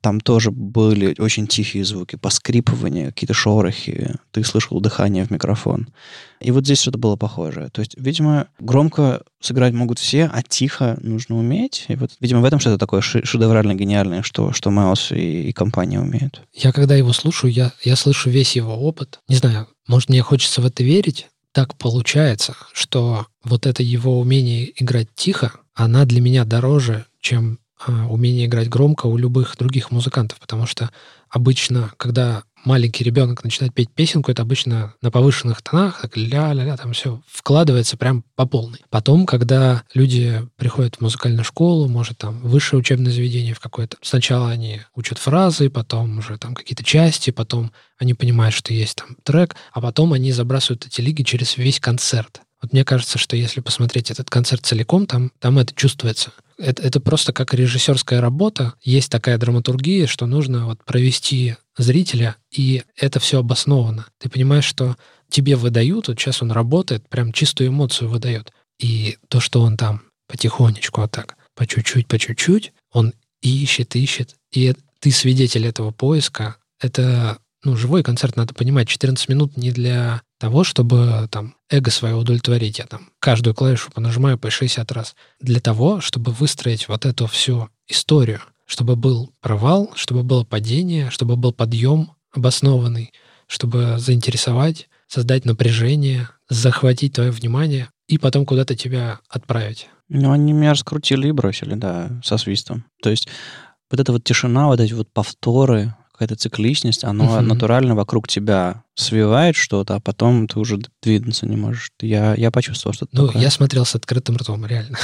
там 0.06 0.22
тоже 0.22 0.52
были 0.52 1.16
очень 1.18 1.48
тихие 1.48 1.84
звуки, 1.84 2.16
поскрипывания, 2.16 3.08
какие-то 3.08 3.34
шорохи. 3.34 4.14
Ты 4.30 4.44
слышал 4.44 4.80
дыхание 4.80 5.26
в 5.26 5.32
микрофон. 5.32 5.88
И 6.40 6.52
вот 6.52 6.64
здесь 6.64 6.80
что-то 6.80 7.00
было 7.00 7.16
похожее. 7.16 7.70
То 7.70 7.80
есть, 7.82 7.96
видимо, 7.98 8.48
громко 8.60 9.24
сыграть 9.42 9.74
могут 9.74 9.98
все, 9.98 10.30
а 10.32 10.44
тихо 10.44 11.00
нужно 11.02 11.40
уметь. 11.40 11.86
И 11.88 11.96
вот, 11.96 12.12
видимо, 12.20 12.42
в 12.42 12.46
этом 12.46 12.60
что-то 12.60 12.78
такое 12.78 13.02
шедеврально 13.02 13.74
гениальное, 13.74 14.22
что, 14.22 14.54
что 14.54 14.70
Майлз 14.70 15.12
и, 15.12 15.50
и 15.50 15.54
компания 15.54 16.00
умеют. 16.00 16.44
Я 16.54 16.72
когда 16.72 16.96
его 16.96 17.12
слушаю, 17.12 17.52
я, 17.52 17.74
я 17.82 17.96
слышу 17.96 18.30
весь 18.30 18.56
его 18.56 18.76
опыт. 18.76 19.22
Не 19.28 19.38
знаю, 19.38 19.68
может, 19.88 20.10
мне 20.10 20.22
хочется 20.22 20.62
в 20.62 20.68
это 20.68 20.84
верить. 20.84 21.30
Так 21.52 21.76
получается, 21.80 22.56
что 22.74 23.26
вот 23.44 23.66
это 23.66 23.82
его 23.82 24.20
умение 24.20 24.72
играть 24.80 25.08
тихо, 25.16 25.54
она 25.74 26.06
для 26.06 26.22
меня 26.22 26.46
дороже, 26.46 27.08
чем 27.22 27.58
умение 27.88 28.46
играть 28.46 28.70
громко 28.70 29.08
у 29.08 29.18
любых 29.18 29.58
других 29.58 29.92
музыкантов, 29.92 30.40
потому 30.40 30.66
что 30.66 30.90
обычно, 31.30 31.92
когда 31.98 32.44
маленький 32.64 33.04
ребенок 33.04 33.44
начинает 33.44 33.74
петь 33.74 33.92
песенку, 33.92 34.32
это 34.32 34.42
обычно 34.42 34.94
на 35.02 35.12
повышенных 35.12 35.62
тонах, 35.62 36.02
так 36.02 36.18
ля-ля-ля, 36.18 36.76
там 36.78 36.94
все 36.94 37.22
вкладывается 37.28 37.96
прям 37.96 38.24
по 38.36 38.46
полной. 38.46 38.80
Потом, 38.90 39.26
когда 39.26 39.84
люди 39.94 40.48
приходят 40.58 40.96
в 40.96 41.02
музыкальную 41.02 41.44
школу, 41.44 41.88
может, 41.88 42.18
там, 42.18 42.40
высшее 42.42 42.80
учебное 42.80 43.12
заведение 43.12 43.54
в 43.54 43.60
какое-то, 43.60 43.98
сначала 44.02 44.50
они 44.50 44.82
учат 44.96 45.20
фразы, 45.20 45.70
потом 45.70 46.18
уже 46.18 46.38
там 46.38 46.56
какие-то 46.56 46.84
части, 46.84 47.30
потом 47.30 47.72
они 47.98 48.14
понимают, 48.14 48.56
что 48.56 48.74
есть 48.74 48.98
там 48.98 49.16
трек, 49.24 49.56
а 49.72 49.82
потом 49.82 50.14
они 50.14 50.32
забрасывают 50.32 50.88
эти 50.88 51.02
лиги 51.02 51.24
через 51.24 51.58
весь 51.58 51.80
концерт. 51.80 52.42
Вот 52.62 52.74
мне 52.74 52.84
кажется, 52.84 53.20
что 53.20 53.36
если 53.36 53.62
посмотреть 53.62 54.10
этот 54.10 54.30
концерт 54.30 54.66
целиком, 54.66 55.06
там, 55.06 55.32
там 55.40 55.60
это 55.60 55.76
чувствуется 55.76 56.32
это, 56.58 56.82
это 56.82 57.00
просто 57.00 57.34
как 57.34 57.54
режиссерская 57.54 58.22
работа. 58.22 58.74
Есть 58.82 59.12
такая 59.12 59.38
драматургия, 59.38 60.08
что 60.08 60.26
нужно 60.26 60.66
вот 60.66 60.84
провести 60.84 61.56
зрителя, 61.78 62.38
и 62.52 62.84
это 62.96 63.20
все 63.20 63.40
обосновано. 63.40 64.08
Ты 64.20 64.30
понимаешь, 64.30 64.66
что 64.66 64.96
тебе 65.30 65.56
выдают, 65.56 66.08
вот 66.08 66.20
сейчас 66.20 66.42
он 66.42 66.52
работает, 66.52 67.08
прям 67.10 67.34
чистую 67.34 67.70
эмоцию 67.70 68.10
выдает. 68.10 68.52
И 68.80 69.18
то, 69.30 69.40
что 69.40 69.62
он 69.62 69.78
там 69.78 70.04
потихонечку, 70.28 71.02
вот 71.02 71.12
так, 71.12 71.38
по 71.56 71.66
чуть-чуть, 71.68 72.08
по 72.08 72.18
чуть-чуть, 72.20 72.74
он 72.92 73.14
ищет, 73.42 73.96
ищет, 73.96 74.36
и 74.52 74.76
ты 75.00 75.12
свидетель 75.12 75.66
этого 75.66 75.92
поиска. 75.92 76.58
Это 76.80 77.38
ну, 77.64 77.76
живой 77.76 78.04
концерт, 78.04 78.36
надо 78.36 78.54
понимать, 78.54 78.88
14 78.88 79.28
минут 79.30 79.58
не 79.58 79.72
для 79.72 80.22
того, 80.38 80.64
чтобы 80.64 81.28
там 81.32 81.56
эго 81.70 81.92
свое 81.92 82.16
удовлетворить. 82.16 82.80
Я 82.80 82.86
там 82.86 83.10
каждую 83.20 83.54
клавишу 83.54 83.92
понажимаю 83.92 84.38
по 84.38 84.50
60 84.50 84.92
раз. 84.92 85.16
Для 85.40 85.60
того, 85.60 86.02
чтобы 86.02 86.32
выстроить 86.32 86.88
вот 86.88 87.06
эту 87.06 87.28
всю 87.28 87.70
историю, 87.88 88.42
чтобы 88.66 88.96
был 88.96 89.32
провал, 89.42 89.92
чтобы 89.96 90.24
было 90.24 90.44
падение, 90.44 91.10
чтобы 91.10 91.36
был 91.36 91.54
подъем 91.54 92.12
обоснованный, 92.34 93.14
чтобы 93.48 93.96
заинтересовать, 93.98 94.90
создать 95.08 95.46
напряжение, 95.46 96.30
захватить 96.50 97.14
твое 97.14 97.32
внимание 97.32 97.90
и 98.08 98.18
потом 98.18 98.46
куда-то 98.46 98.76
тебя 98.76 99.20
отправить. 99.30 99.88
Ну, 100.10 100.32
они 100.32 100.54
меня 100.54 100.72
раскрутили 100.72 101.30
и 101.30 101.32
бросили, 101.32 101.76
да, 101.76 102.12
со 102.24 102.38
свистом. 102.38 102.86
То 103.02 103.10
есть 103.10 103.28
вот 103.90 104.00
эта 104.00 104.12
вот 104.12 104.24
тишина, 104.24 104.68
вот 104.68 104.80
эти 104.80 104.94
вот 104.94 105.12
повторы, 105.12 105.96
какая-то 106.12 106.36
цикличность, 106.36 107.04
оно 107.04 107.26
uh-huh. 107.26 107.42
натурально 107.42 107.96
вокруг 107.96 108.28
тебя 108.28 108.84
свивает 108.96 109.56
что-то, 109.56 109.96
а 109.96 110.00
потом 110.00 110.48
ты 110.48 110.60
уже 110.60 110.80
двигаться 111.02 111.46
не 111.46 111.56
можешь. 111.58 111.92
Я, 112.02 112.34
я 112.36 112.50
почувствовал 112.52 112.94
что-то 112.94 113.16
Ну, 113.16 113.28
такое. 113.28 113.42
я 113.42 113.50
смотрел 113.52 113.86
с 113.86 113.96
открытым 113.96 114.38
ртом, 114.38 114.66
реально. 114.66 114.98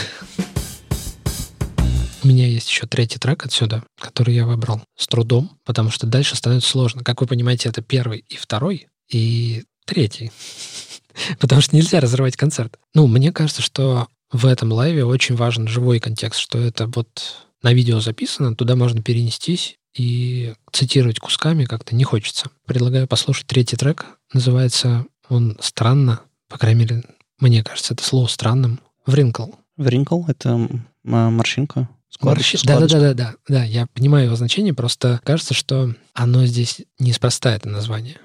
У 2.23 2.27
меня 2.27 2.47
есть 2.47 2.69
еще 2.69 2.85
третий 2.85 3.17
трек 3.17 3.45
отсюда, 3.45 3.83
который 3.99 4.35
я 4.35 4.45
выбрал 4.45 4.81
с 4.95 5.07
трудом, 5.07 5.57
потому 5.65 5.89
что 5.89 6.05
дальше 6.05 6.35
становится 6.35 6.69
сложно. 6.69 7.03
Как 7.03 7.19
вы 7.19 7.27
понимаете, 7.27 7.69
это 7.69 7.81
первый 7.81 8.23
и 8.29 8.35
второй, 8.37 8.87
и 9.09 9.63
третий. 9.85 10.31
Потому 11.39 11.61
что 11.61 11.75
нельзя 11.75 11.99
разрывать 11.99 12.37
концерт. 12.37 12.77
Ну, 12.93 13.07
мне 13.07 13.31
кажется, 13.33 13.61
что 13.61 14.07
в 14.31 14.45
этом 14.45 14.71
лайве 14.71 15.03
очень 15.03 15.35
важен 15.35 15.67
живой 15.67 15.99
контекст, 15.99 16.39
что 16.39 16.57
это 16.59 16.87
вот 16.87 17.35
на 17.63 17.73
видео 17.73 17.99
записано, 17.99 18.55
туда 18.55 18.75
можно 18.75 19.01
перенестись 19.01 19.75
и 19.95 20.53
цитировать 20.71 21.19
кусками 21.19 21.65
как-то 21.65 21.95
не 21.95 22.03
хочется. 22.03 22.49
Предлагаю 22.65 23.07
послушать 23.07 23.47
третий 23.47 23.75
трек. 23.75 24.05
Называется 24.33 25.05
он 25.29 25.57
«Странно». 25.61 26.21
По 26.47 26.57
крайней 26.57 26.81
мере, 26.81 27.03
мне 27.39 27.63
кажется, 27.63 27.93
это 27.93 28.03
слово 28.03 28.27
странным. 28.27 28.79
«Вринкл». 29.05 29.47
«Вринкл»— 29.77 30.23
это 30.27 30.67
морщинка? 31.03 31.89
Морщи... 32.19 32.59
Да, 32.63 32.79
да, 32.79 32.87
да, 32.87 32.99
да, 32.99 33.13
да, 33.13 33.35
да. 33.47 33.63
Я 33.63 33.87
понимаю 33.87 34.25
его 34.25 34.35
значение, 34.35 34.73
просто 34.73 35.21
кажется, 35.23 35.53
что 35.53 35.95
оно 36.13 36.45
здесь 36.45 36.81
неспроста, 36.99 37.55
это 37.55 37.69
название. 37.69 38.17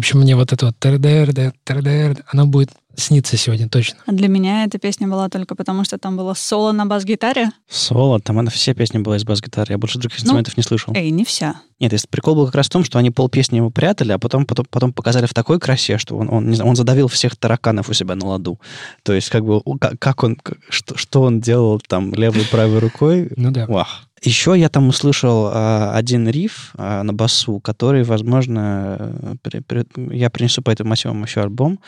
Общем, 0.00 0.20
мне 0.20 0.36
вот 0.36 0.52
это 0.52 0.66
вот 0.66 0.78
ТРДР, 0.78 1.52
ТРДР, 1.64 2.24
оно 2.32 2.46
будет 2.46 2.70
снится 2.96 3.36
сегодня 3.36 3.68
точно. 3.68 3.98
А 4.06 4.12
для 4.12 4.28
меня 4.28 4.64
эта 4.64 4.78
песня 4.78 5.08
была 5.08 5.28
только 5.28 5.54
потому, 5.54 5.84
что 5.84 5.98
там 5.98 6.16
было 6.16 6.34
соло 6.34 6.72
на 6.72 6.86
бас-гитаре. 6.86 7.50
Соло? 7.68 8.20
Там 8.20 8.38
она 8.38 8.50
все 8.50 8.74
песни 8.74 8.98
была 8.98 9.16
из 9.16 9.24
бас-гитары. 9.24 9.72
Я 9.72 9.78
больше 9.78 9.98
других 9.98 10.18
ну, 10.18 10.22
инструментов 10.24 10.56
не 10.56 10.62
слышал. 10.62 10.92
Эй, 10.94 11.10
не 11.10 11.24
вся. 11.24 11.60
Нет, 11.78 11.92
если 11.92 12.06
прикол 12.08 12.34
был 12.34 12.46
как 12.46 12.56
раз 12.56 12.66
в 12.66 12.70
том, 12.70 12.84
что 12.84 12.98
они 12.98 13.10
пол 13.10 13.28
песни 13.28 13.56
его 13.56 13.70
прятали, 13.70 14.12
а 14.12 14.18
потом, 14.18 14.44
потом, 14.44 14.66
потом 14.70 14.92
показали 14.92 15.26
в 15.26 15.34
такой 15.34 15.58
красе, 15.58 15.98
что 15.98 16.16
он, 16.16 16.28
он, 16.30 16.48
не 16.48 16.56
знаю, 16.56 16.70
он 16.70 16.76
задавил 16.76 17.08
всех 17.08 17.36
тараканов 17.36 17.88
у 17.88 17.94
себя 17.94 18.14
на 18.14 18.26
ладу. 18.26 18.60
То 19.02 19.12
есть, 19.14 19.30
как 19.30 19.44
бы, 19.44 19.62
как, 19.80 19.98
как 19.98 20.22
он, 20.22 20.38
что, 20.68 20.96
что 20.96 21.22
он 21.22 21.40
делал 21.40 21.80
там 21.80 22.12
левой 22.12 22.44
правой 22.44 22.78
рукой. 22.78 23.30
Ну 23.36 23.50
да. 23.50 23.66
Вах. 23.66 24.04
Еще 24.22 24.54
я 24.58 24.68
там 24.68 24.88
услышал 24.88 25.48
э, 25.48 25.90
один 25.92 26.28
риф 26.28 26.72
э, 26.76 27.02
на 27.02 27.12
басу, 27.12 27.60
который, 27.60 28.02
возможно, 28.02 28.96
э, 28.98 29.34
при, 29.42 29.60
при, 29.60 29.86
я 30.14 30.30
принесу 30.30 30.62
по 30.62 30.70
этому 30.70 30.90
массивам 30.90 31.22
еще 31.22 31.40
альбом. 31.40 31.80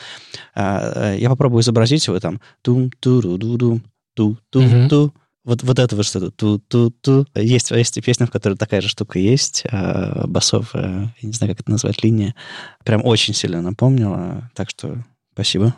Э, 0.54 1.16
я 1.18 1.28
попробую 1.28 1.62
изобразить 1.62 2.06
его 2.06 2.18
там. 2.20 2.40
тум 2.62 2.90
ту 3.00 3.20
ру 3.20 3.36
ду 3.36 3.56
дум 3.56 3.82
ту 4.14 4.38
ту 4.50 4.62
ту 4.88 5.12
вот, 5.44 5.62
вот 5.64 5.78
это 5.78 5.96
вот 5.96 6.06
что-то 6.06 6.30
ту-ту-ту. 6.30 7.26
Есть, 7.34 7.72
есть 7.72 8.04
песня, 8.04 8.26
в 8.26 8.30
которой 8.30 8.56
такая 8.56 8.80
же 8.80 8.88
штука 8.88 9.18
есть, 9.18 9.64
э, 9.70 10.26
басов, 10.26 10.70
э, 10.74 11.08
я 11.20 11.26
не 11.26 11.32
знаю, 11.32 11.52
как 11.52 11.60
это 11.62 11.70
назвать, 11.70 12.04
линия. 12.04 12.34
Прям 12.84 13.04
очень 13.04 13.34
сильно 13.34 13.60
напомнила. 13.60 14.50
Так 14.54 14.70
что 14.70 15.04
спасибо. 15.32 15.74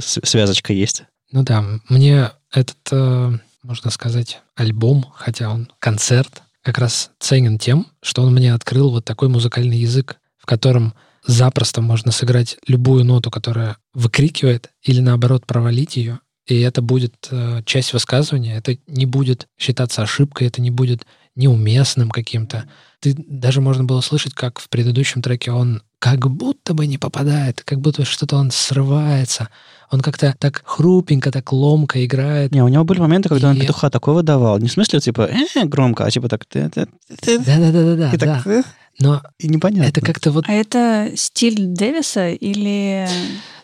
Связочка 0.00 0.72
есть. 0.72 1.04
Ну 1.32 1.42
да, 1.42 1.62
мне 1.90 2.30
этот 2.50 2.78
э, 2.90 3.38
можно 3.68 3.90
сказать, 3.90 4.40
альбом, 4.56 5.04
хотя 5.14 5.50
он 5.50 5.68
концерт, 5.78 6.42
как 6.62 6.78
раз 6.78 7.10
ценен 7.18 7.58
тем, 7.58 7.86
что 8.00 8.22
он 8.22 8.32
мне 8.32 8.54
открыл 8.54 8.90
вот 8.90 9.04
такой 9.04 9.28
музыкальный 9.28 9.76
язык, 9.76 10.16
в 10.38 10.46
котором 10.46 10.94
запросто 11.26 11.82
можно 11.82 12.10
сыграть 12.10 12.56
любую 12.66 13.04
ноту, 13.04 13.30
которая 13.30 13.76
выкрикивает, 13.92 14.70
или 14.82 15.00
наоборот 15.00 15.44
провалить 15.44 15.96
ее, 15.96 16.20
и 16.46 16.58
это 16.60 16.80
будет 16.80 17.28
э, 17.30 17.62
часть 17.66 17.92
высказывания, 17.92 18.56
это 18.56 18.78
не 18.86 19.04
будет 19.04 19.48
считаться 19.58 20.00
ошибкой, 20.00 20.46
это 20.46 20.62
не 20.62 20.70
будет 20.70 21.04
неуместным 21.36 22.08
каким-то. 22.08 22.70
Ты 23.00 23.14
даже 23.18 23.60
можно 23.60 23.84
было 23.84 24.00
слышать, 24.00 24.32
как 24.32 24.60
в 24.60 24.70
предыдущем 24.70 25.20
треке 25.20 25.52
он 25.52 25.82
как 25.98 26.30
будто 26.30 26.74
бы 26.74 26.86
не 26.86 26.98
попадает, 26.98 27.62
как 27.64 27.80
будто 27.80 28.04
что-то 28.04 28.36
он 28.36 28.50
срывается. 28.50 29.48
Он 29.90 30.00
как-то 30.00 30.34
так 30.38 30.62
хрупенько, 30.64 31.30
так 31.30 31.52
ломко 31.52 32.04
играет. 32.04 32.52
Не, 32.52 32.62
у 32.62 32.68
него 32.68 32.84
были 32.84 33.00
моменты, 33.00 33.28
когда 33.28 33.48
и... 33.48 33.54
он 33.54 33.60
петуха 33.60 33.90
такой 33.90 34.14
выдавал. 34.14 34.58
Не 34.58 34.68
в 34.68 34.72
смысле, 34.72 35.00
типа, 35.00 35.28
э, 35.30 35.64
громко, 35.64 36.04
а 36.04 36.10
типа 36.10 36.28
так... 36.28 36.46
Да-да-да-да. 36.50 38.12
И 38.12 38.18
так... 38.18 38.44
Да. 38.44 38.62
Но 39.00 39.22
и 39.38 39.48
непонятно. 39.48 39.88
Это 39.88 40.00
как-то 40.00 40.30
вот... 40.30 40.44
А 40.48 40.52
это 40.52 41.12
стиль 41.14 41.66
Дэвиса 41.66 42.30
или... 42.30 43.08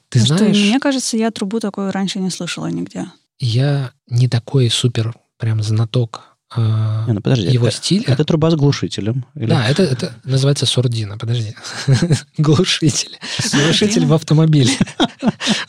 Ты 0.09 0.21
Потому 0.21 0.39
знаешь... 0.39 0.57
Что, 0.57 0.67
мне 0.67 0.81
кажется, 0.81 1.17
я 1.17 1.31
трубу 1.31 1.61
такую 1.61 1.91
раньше 1.91 2.21
не 2.21 2.31
слышала 2.31 2.67
нигде. 2.69 3.07
Я 3.39 3.91
не 4.09 4.29
такой 4.29 4.71
супер 4.71 5.15
прям 5.39 5.63
знаток 5.63 6.34
не, 6.57 7.13
ну, 7.13 7.21
подожди, 7.21 7.49
его 7.49 7.67
это, 7.67 7.77
стиля. 7.77 8.05
Это 8.07 8.25
труба 8.25 8.51
с 8.51 8.55
глушителем. 8.55 9.27
Или... 9.35 9.49
Да, 9.49 9.69
это, 9.69 9.83
это 9.83 10.15
называется 10.25 10.67
сурдина. 10.67 11.19
Подожди. 11.19 11.55
Глушитель. 12.39 13.19
Глушитель 13.53 14.07
в 14.07 14.13
автомобиле. 14.13 14.73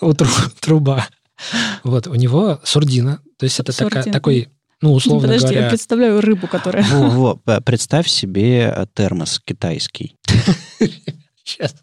У 0.01 0.13
труба. 0.13 1.07
Вот, 1.83 2.07
у 2.07 2.15
него 2.15 2.59
сурдина. 2.63 3.19
То 3.37 3.43
есть 3.45 3.59
это 3.59 3.73
такой 4.11 4.49
ну, 4.81 4.93
условно 4.93 5.27
Подожди, 5.27 5.47
говоря... 5.47 5.63
я 5.63 5.69
представляю 5.69 6.21
рыбу, 6.21 6.47
которая... 6.47 6.83
Во, 6.83 7.39
во, 7.43 7.61
представь 7.61 8.07
себе 8.07 8.73
э, 8.75 8.85
термос 8.93 9.41
китайский. 9.43 10.15
Сейчас. 11.43 11.75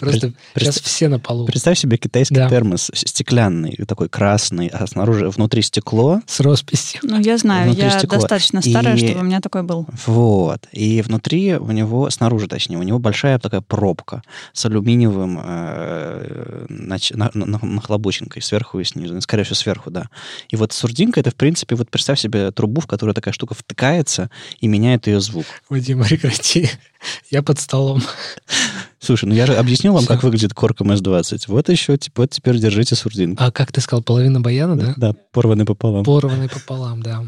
Просто 0.00 0.32
сейчас 0.56 0.80
все 0.80 1.08
на 1.08 1.18
полу. 1.18 1.46
Представь 1.46 1.78
себе 1.78 1.96
китайский 1.96 2.34
да. 2.34 2.48
термос 2.48 2.90
стеклянный, 2.94 3.76
такой 3.86 4.08
красный, 4.08 4.68
а 4.68 4.86
снаружи, 4.86 5.28
внутри 5.28 5.62
стекло. 5.62 6.20
С 6.26 6.40
росписью. 6.40 7.00
Ну, 7.02 7.20
я 7.20 7.38
знаю, 7.38 7.66
внутри 7.66 7.84
я 7.84 7.98
стекло. 7.98 8.18
достаточно 8.18 8.62
старая, 8.62 8.96
и... 8.96 9.06
чтобы 9.06 9.20
у 9.20 9.24
меня 9.24 9.40
такой 9.40 9.62
был. 9.62 9.86
Вот. 10.06 10.66
И 10.72 11.02
внутри 11.02 11.54
у 11.54 11.70
него, 11.70 12.10
снаружи 12.10 12.48
точнее, 12.48 12.78
у 12.78 12.82
него 12.82 12.98
большая 12.98 13.38
такая 13.38 13.60
пробка 13.60 14.22
с 14.52 14.64
алюминиевым 14.66 15.40
э, 15.42 16.66
нач... 16.68 17.10
на, 17.10 17.30
на, 17.34 17.58
нахлобученкой 17.62 18.42
сверху 18.42 18.80
и 18.80 18.84
снизу. 18.84 19.20
Скорее 19.20 19.44
всего, 19.44 19.56
сверху, 19.56 19.90
да. 19.90 20.08
И 20.48 20.56
вот 20.56 20.72
сурдинка, 20.72 21.20
это, 21.20 21.30
в 21.30 21.36
принципе, 21.36 21.74
вот 21.74 21.90
представь 21.90 22.18
себе 22.18 22.50
трубу, 22.50 22.80
в 22.80 22.86
которую 22.86 23.14
такая 23.14 23.32
штука 23.32 23.54
втыкается 23.54 24.30
и 24.60 24.68
меняет 24.68 25.06
ее 25.06 25.20
звук. 25.20 25.46
Вадим, 25.68 26.02
прекрати. 26.04 26.70
Я 27.30 27.42
под 27.42 27.58
столом. 27.58 28.02
Слушай, 29.02 29.24
ну 29.24 29.34
я 29.34 29.46
же 29.46 29.56
объяснил 29.56 29.94
вам, 29.94 30.04
Все. 30.04 30.12
как 30.14 30.22
выглядит 30.22 30.54
корк 30.54 30.80
МС-20. 30.80 31.44
Вот 31.48 31.68
еще, 31.68 31.98
типа, 31.98 32.22
вот 32.22 32.30
теперь 32.30 32.58
держите 32.58 32.94
сурдинку. 32.94 33.42
А 33.42 33.50
как 33.50 33.72
ты 33.72 33.80
сказал, 33.80 34.00
половина 34.00 34.40
баяна, 34.40 34.78
да? 34.78 34.94
Да, 34.96 35.12
порванный 35.32 35.64
пополам. 35.64 36.04
Порванный 36.04 36.48
пополам, 36.48 37.02
да. 37.02 37.24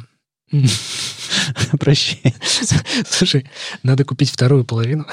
Прощай. 1.81 2.35
Слушай, 3.09 3.51
надо 3.83 4.05
купить 4.05 4.31
вторую 4.31 4.65
половину. 4.65 5.05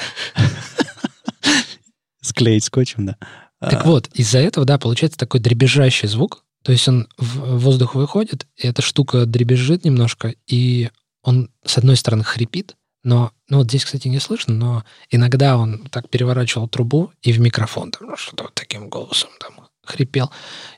Склеить 2.20 2.62
скотчем, 2.62 3.06
да. 3.06 3.16
Так 3.58 3.84
вот, 3.84 4.08
из-за 4.14 4.38
этого, 4.38 4.64
да, 4.64 4.78
получается 4.78 5.18
такой 5.18 5.40
дребезжащий 5.40 6.06
звук. 6.06 6.44
То 6.62 6.70
есть 6.70 6.86
он 6.86 7.08
в 7.18 7.58
воздух 7.58 7.96
выходит, 7.96 8.46
и 8.56 8.68
эта 8.68 8.82
штука 8.82 9.26
дребезжит 9.26 9.84
немножко, 9.84 10.32
и 10.46 10.90
он, 11.24 11.50
с 11.64 11.76
одной 11.76 11.96
стороны, 11.96 12.22
хрипит, 12.22 12.76
но, 13.04 13.32
ну 13.48 13.58
вот 13.58 13.68
здесь, 13.68 13.84
кстати, 13.84 14.08
не 14.08 14.20
слышно, 14.20 14.54
но 14.54 14.84
иногда 15.10 15.56
он 15.56 15.86
так 15.90 16.08
переворачивал 16.08 16.68
трубу 16.68 17.12
и 17.22 17.32
в 17.32 17.40
микрофон 17.40 17.90
там 17.90 18.16
что-то 18.16 18.44
вот 18.44 18.54
таким 18.54 18.88
голосом 18.88 19.30
там 19.40 19.68
хрипел. 19.84 20.30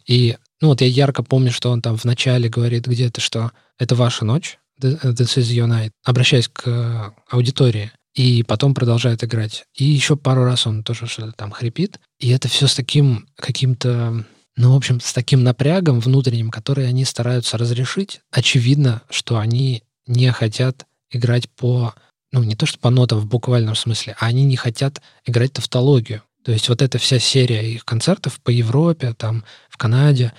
И, 0.06 0.36
ну 0.60 0.68
вот 0.68 0.80
я 0.80 0.86
ярко 0.86 1.22
помню, 1.22 1.52
что 1.52 1.70
он 1.70 1.82
там 1.82 1.96
вначале 1.96 2.48
говорит 2.48 2.86
где-то, 2.86 3.20
что 3.20 3.52
это 3.78 3.94
ваша 3.94 4.24
ночь, 4.24 4.58
this 4.80 5.36
is 5.36 5.50
your 5.50 5.68
night, 5.68 5.90
обращаясь 6.04 6.48
к 6.48 7.14
аудитории. 7.28 7.92
И 8.14 8.44
потом 8.44 8.74
продолжает 8.74 9.24
играть. 9.24 9.64
И 9.74 9.84
еще 9.84 10.16
пару 10.16 10.44
раз 10.44 10.68
он 10.68 10.84
тоже 10.84 11.06
что-то 11.06 11.32
там 11.32 11.50
хрипит. 11.50 11.98
И 12.20 12.30
это 12.30 12.46
все 12.46 12.68
с 12.68 12.74
таким 12.76 13.26
каким-то 13.34 14.24
ну, 14.56 14.72
в 14.72 14.76
общем, 14.76 15.00
с 15.00 15.12
таким 15.12 15.42
напрягом 15.42 15.98
внутренним, 15.98 16.50
который 16.50 16.86
они 16.86 17.04
стараются 17.04 17.58
разрешить. 17.58 18.20
Очевидно, 18.30 19.02
что 19.10 19.38
они 19.38 19.82
не 20.06 20.30
хотят 20.30 20.86
играть 21.10 21.50
по 21.50 21.94
ну, 22.34 22.42
не 22.42 22.56
то 22.56 22.66
что 22.66 22.80
по 22.80 22.90
нотам 22.90 23.20
в 23.20 23.26
буквальном 23.26 23.76
смысле, 23.76 24.16
а 24.18 24.26
они 24.26 24.44
не 24.44 24.56
хотят 24.56 25.00
играть 25.24 25.52
тавтологию. 25.52 26.22
То 26.44 26.50
есть 26.50 26.68
вот 26.68 26.82
эта 26.82 26.98
вся 26.98 27.20
серия 27.20 27.62
их 27.62 27.84
концертов 27.84 28.40
по 28.40 28.50
Европе, 28.50 29.14
там, 29.16 29.44
в 29.70 29.76
Канаде, 29.76 30.32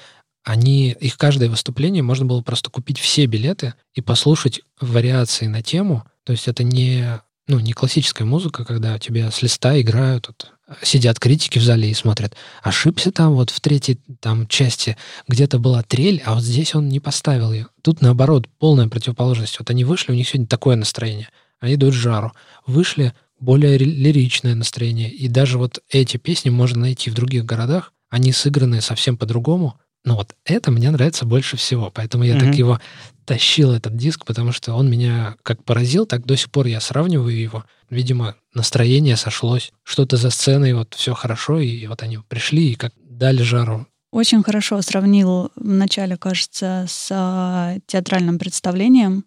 они, 0.43 0.91
их 0.91 1.17
каждое 1.17 1.49
выступление 1.49 2.03
можно 2.03 2.25
было 2.25 2.41
просто 2.41 2.69
купить 2.69 2.99
все 2.99 3.27
билеты 3.27 3.75
и 3.93 4.01
послушать 4.01 4.59
вариации 4.81 5.47
на 5.47 5.63
тему. 5.63 6.03
То 6.25 6.33
есть 6.33 6.49
это 6.49 6.63
не, 6.63 7.21
ну, 7.47 7.59
не 7.59 7.71
классическая 7.71 8.25
музыка, 8.25 8.65
когда 8.65 8.99
тебе 8.99 9.31
с 9.31 9.41
листа 9.41 9.79
играют, 9.79 10.27
вот, 10.27 10.51
сидят 10.81 11.17
критики 11.17 11.59
в 11.59 11.63
зале 11.63 11.89
и 11.89 11.93
смотрят, 11.93 12.35
ошибся 12.61 13.13
там 13.13 13.35
вот 13.35 13.51
в 13.51 13.61
третьей 13.61 13.99
там 14.19 14.47
части, 14.47 14.97
где-то 15.29 15.59
была 15.59 15.81
трель, 15.81 16.21
а 16.25 16.33
вот 16.33 16.43
здесь 16.43 16.75
он 16.75 16.89
не 16.89 16.99
поставил 16.99 17.53
ее. 17.53 17.67
Тут 17.81 18.01
наоборот, 18.01 18.49
полная 18.59 18.89
противоположность. 18.89 19.59
Вот 19.59 19.69
они 19.69 19.85
вышли, 19.85 20.11
у 20.11 20.15
них 20.15 20.27
сегодня 20.27 20.47
такое 20.47 20.75
настроение– 20.75 21.29
они 21.65 21.77
дают 21.77 21.95
жару. 21.95 22.33
Вышли 22.65 23.13
более 23.39 23.77
лиричное 23.77 24.55
настроение. 24.55 25.09
И 25.09 25.27
даже 25.27 25.57
вот 25.57 25.79
эти 25.89 26.17
песни 26.17 26.49
можно 26.49 26.81
найти 26.81 27.09
в 27.09 27.13
других 27.13 27.45
городах. 27.45 27.93
Они 28.09 28.31
сыграны 28.31 28.81
совсем 28.81 29.17
по-другому. 29.17 29.77
Но 30.03 30.15
вот 30.15 30.35
это 30.45 30.71
мне 30.71 30.91
нравится 30.91 31.25
больше 31.25 31.57
всего. 31.57 31.91
Поэтому 31.91 32.23
я 32.23 32.35
mm-hmm. 32.35 32.39
так 32.39 32.55
его 32.55 32.79
тащил, 33.25 33.71
этот 33.71 33.97
диск, 33.97 34.23
потому 34.25 34.51
что 34.51 34.73
он 34.73 34.89
меня 34.89 35.35
как 35.41 35.63
поразил, 35.63 36.05
так 36.05 36.25
до 36.25 36.37
сих 36.37 36.51
пор 36.51 36.67
я 36.67 36.79
сравниваю 36.79 37.35
его. 37.35 37.65
Видимо, 37.89 38.35
настроение 38.53 39.17
сошлось. 39.17 39.73
Что-то 39.83 40.17
за 40.17 40.29
сценой, 40.29 40.73
вот 40.73 40.93
все 40.93 41.13
хорошо, 41.13 41.59
и 41.59 41.87
вот 41.87 42.03
они 42.03 42.19
пришли 42.19 42.71
и 42.71 42.75
как 42.75 42.93
дали 42.97 43.41
жару. 43.41 43.87
Очень 44.11 44.43
хорошо 44.43 44.81
сравнил 44.81 45.51
вначале, 45.55 46.15
кажется, 46.17 46.85
с 46.87 47.09
а, 47.11 47.77
театральным 47.85 48.39
представлением 48.39 49.25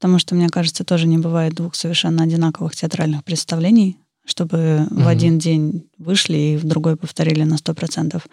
Потому 0.00 0.18
что, 0.18 0.34
мне 0.34 0.48
кажется, 0.48 0.82
тоже 0.82 1.06
не 1.06 1.18
бывает 1.18 1.52
двух 1.52 1.74
совершенно 1.74 2.24
одинаковых 2.24 2.74
театральных 2.74 3.22
представлений, 3.22 3.98
чтобы 4.24 4.56
mm-hmm. 4.56 5.02
в 5.02 5.06
один 5.06 5.38
день 5.38 5.90
вышли 5.98 6.38
и 6.38 6.56
в 6.56 6.64
другой 6.64 6.96
повторили 6.96 7.42
на 7.44 7.58
сто 7.58 7.74
процентов. 7.74 8.26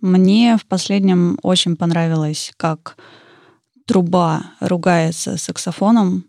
Мне 0.00 0.56
в 0.56 0.64
последнем 0.64 1.38
очень 1.42 1.76
понравилось, 1.76 2.52
как 2.56 2.96
труба 3.86 4.42
ругается 4.60 5.36
саксофоном 5.36 6.24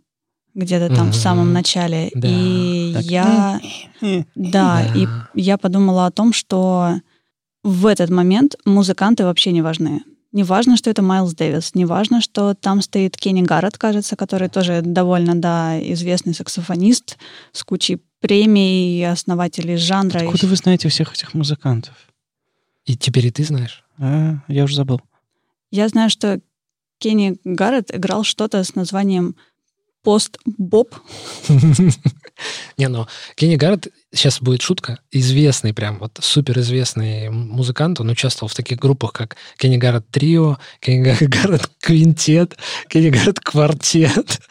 где-то 0.54 0.94
там 0.94 1.08
mm-hmm. 1.08 1.12
в 1.12 1.16
самом 1.16 1.54
начале. 1.54 2.12
Да. 2.14 2.28
И 2.30 2.94
так. 2.94 3.04
я... 3.04 3.62
Да, 4.36 4.84
да, 4.84 4.86
и 4.96 5.08
я 5.34 5.58
подумала 5.58 6.08
о 6.08 6.12
том, 6.12 6.34
что 6.34 7.00
в 7.64 7.86
этот 7.86 8.10
момент 8.10 8.58
музыканты 8.66 9.24
вообще 9.24 9.54
не 9.54 9.62
важны. 9.62 10.04
Не 10.34 10.44
важно, 10.44 10.78
что 10.78 10.90
это 10.90 11.04
Майлз 11.04 11.36
Дэвис, 11.36 11.76
не 11.76 11.86
важно, 11.86 12.20
что 12.20 12.56
там 12.56 12.82
стоит 12.82 13.16
Кенни 13.16 13.44
Гаррет, 13.44 13.78
кажется, 13.78 14.16
который 14.16 14.50
тоже 14.50 14.82
довольно, 14.82 15.36
да, 15.36 15.80
известный 15.94 16.34
саксофонист 16.34 17.18
с 17.52 17.64
кучей 17.64 18.02
премий, 18.20 19.08
основателей 19.08 19.78
жанра. 19.78 20.20
Откуда 20.20 20.48
вы 20.48 20.56
знаете 20.56 20.90
всех 20.90 21.14
этих 21.14 21.36
музыкантов? 21.36 21.94
И 22.86 22.98
теперь 22.98 23.28
и 23.28 23.32
ты 23.32 23.44
знаешь. 23.44 23.84
А, 24.00 24.38
я 24.48 24.64
уже 24.64 24.76
забыл. 24.76 25.02
Я 25.70 25.88
знаю, 25.88 26.10
что 26.10 26.42
Кенни 26.98 27.38
Гаррет 27.44 27.94
играл 27.96 28.24
что-то 28.24 28.64
с 28.64 28.74
названием 28.74 29.36
пост-боб. 30.04 30.94
Не, 32.78 32.88
ну, 32.88 33.08
Кенни 33.36 33.56
Гаррет, 33.56 33.88
сейчас 34.14 34.42
будет 34.42 34.62
шутка, 34.62 35.00
известный 35.12 35.74
прям, 35.74 36.00
вот 36.00 36.20
суперизвестный 36.22 37.30
музыкант, 37.30 38.00
он 38.00 38.10
участвовал 38.10 38.50
в 38.50 38.56
таких 38.56 38.80
группах, 38.80 39.14
как 39.14 39.38
Кенни 39.58 39.78
Гаррет 39.78 40.08
Трио, 40.10 40.58
Кенни 40.80 41.16
Гаррет 41.26 41.70
Квинтет, 41.80 42.58
Кенни 42.88 43.10
Гаррет 43.10 43.40
Квартет. 43.40 44.40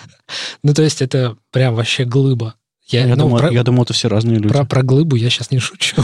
Ну, 0.63 0.73
то 0.73 0.81
есть 0.81 1.03
это 1.03 1.37
прям 1.51 1.75
вообще 1.75 2.07
глыба. 2.07 2.55
Я, 2.87 3.01
я, 3.01 3.17
ну, 3.17 3.25
думал, 3.25 3.39
про, 3.39 3.53
я 3.53 3.63
думал, 3.65 3.83
это 3.83 3.93
все 3.93 4.09
разные 4.09 4.39
люди. 4.39 4.49
Про, 4.49 4.65
про 4.65 4.83
глыбу 4.83 5.15
я 5.15 5.29
сейчас 5.29 5.51
не 5.51 5.59
шучу. 5.59 6.03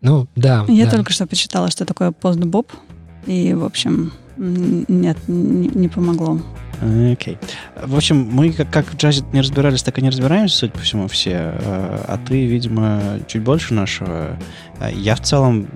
Ну, 0.00 0.28
да. 0.36 0.64
Я 0.68 0.88
только 0.88 1.12
что 1.12 1.26
почитала, 1.26 1.70
что 1.70 1.84
такое 1.84 2.12
пост-боб. 2.12 2.70
И, 3.26 3.52
в 3.52 3.64
общем, 3.64 4.12
нет, 4.40 5.18
не 5.28 5.88
помогло. 5.88 6.40
Окей. 6.80 7.34
Okay. 7.34 7.86
В 7.86 7.94
общем, 7.94 8.26
мы 8.32 8.52
как, 8.52 8.70
как 8.70 8.86
в 8.86 8.96
джазе 8.96 9.22
не 9.32 9.40
разбирались, 9.40 9.82
так 9.82 9.98
и 9.98 10.02
не 10.02 10.08
разбираемся, 10.08 10.56
судя 10.56 10.72
по 10.72 10.78
всему, 10.78 11.08
все. 11.08 11.36
А, 11.36 12.04
а 12.08 12.18
ты, 12.26 12.46
видимо, 12.46 13.20
чуть 13.26 13.42
больше 13.42 13.74
нашего. 13.74 14.38
А 14.78 14.90
я 14.90 15.14
в 15.14 15.20
целом 15.20 15.68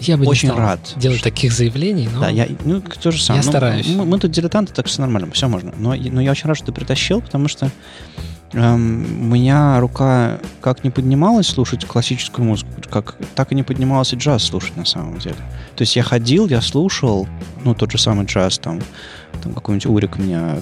я 0.00 0.18
бы 0.18 0.26
очень 0.26 0.50
не 0.50 0.54
рад 0.54 0.80
делать 0.96 1.22
таких 1.22 1.52
заявлений, 1.52 2.08
но 2.12 2.20
да, 2.20 2.28
я, 2.28 2.46
ну, 2.64 2.80
то 2.80 3.10
же 3.10 3.22
самое. 3.22 3.42
Я 3.42 3.46
ну, 3.46 3.50
стараюсь. 3.50 3.88
Мы, 3.88 4.04
мы 4.04 4.18
тут 4.18 4.30
дилетанты, 4.30 4.74
так 4.74 4.86
все 4.86 5.00
нормально, 5.00 5.30
все 5.32 5.48
можно. 5.48 5.72
Но, 5.78 5.94
но 5.94 6.20
я 6.20 6.30
очень 6.30 6.46
рад, 6.46 6.56
что 6.56 6.66
ты 6.66 6.72
притащил, 6.72 7.22
потому 7.22 7.48
что 7.48 7.70
эм, 8.52 9.22
у 9.22 9.34
меня 9.34 9.80
рука 9.80 10.38
как 10.60 10.84
не 10.84 10.90
поднималась 10.90 11.46
слушать 11.46 11.84
классическую 11.84 12.46
музыку, 12.46 12.70
как 12.90 13.16
так 13.34 13.52
и 13.52 13.54
не 13.54 13.62
поднималась 13.62 14.12
и 14.12 14.16
джаз 14.16 14.44
слушать 14.44 14.76
на 14.76 14.84
самом 14.84 15.18
деле. 15.18 15.36
То 15.76 15.82
есть 15.82 15.96
я 15.96 16.02
ходил, 16.02 16.46
я 16.48 16.60
слушал, 16.60 17.28
ну, 17.64 17.74
тот 17.74 17.92
же 17.92 17.98
самый 17.98 18.26
джаз, 18.26 18.58
там, 18.58 18.80
там 19.42 19.52
какой-нибудь 19.54 19.86
Урик 19.86 20.18
меня 20.18 20.58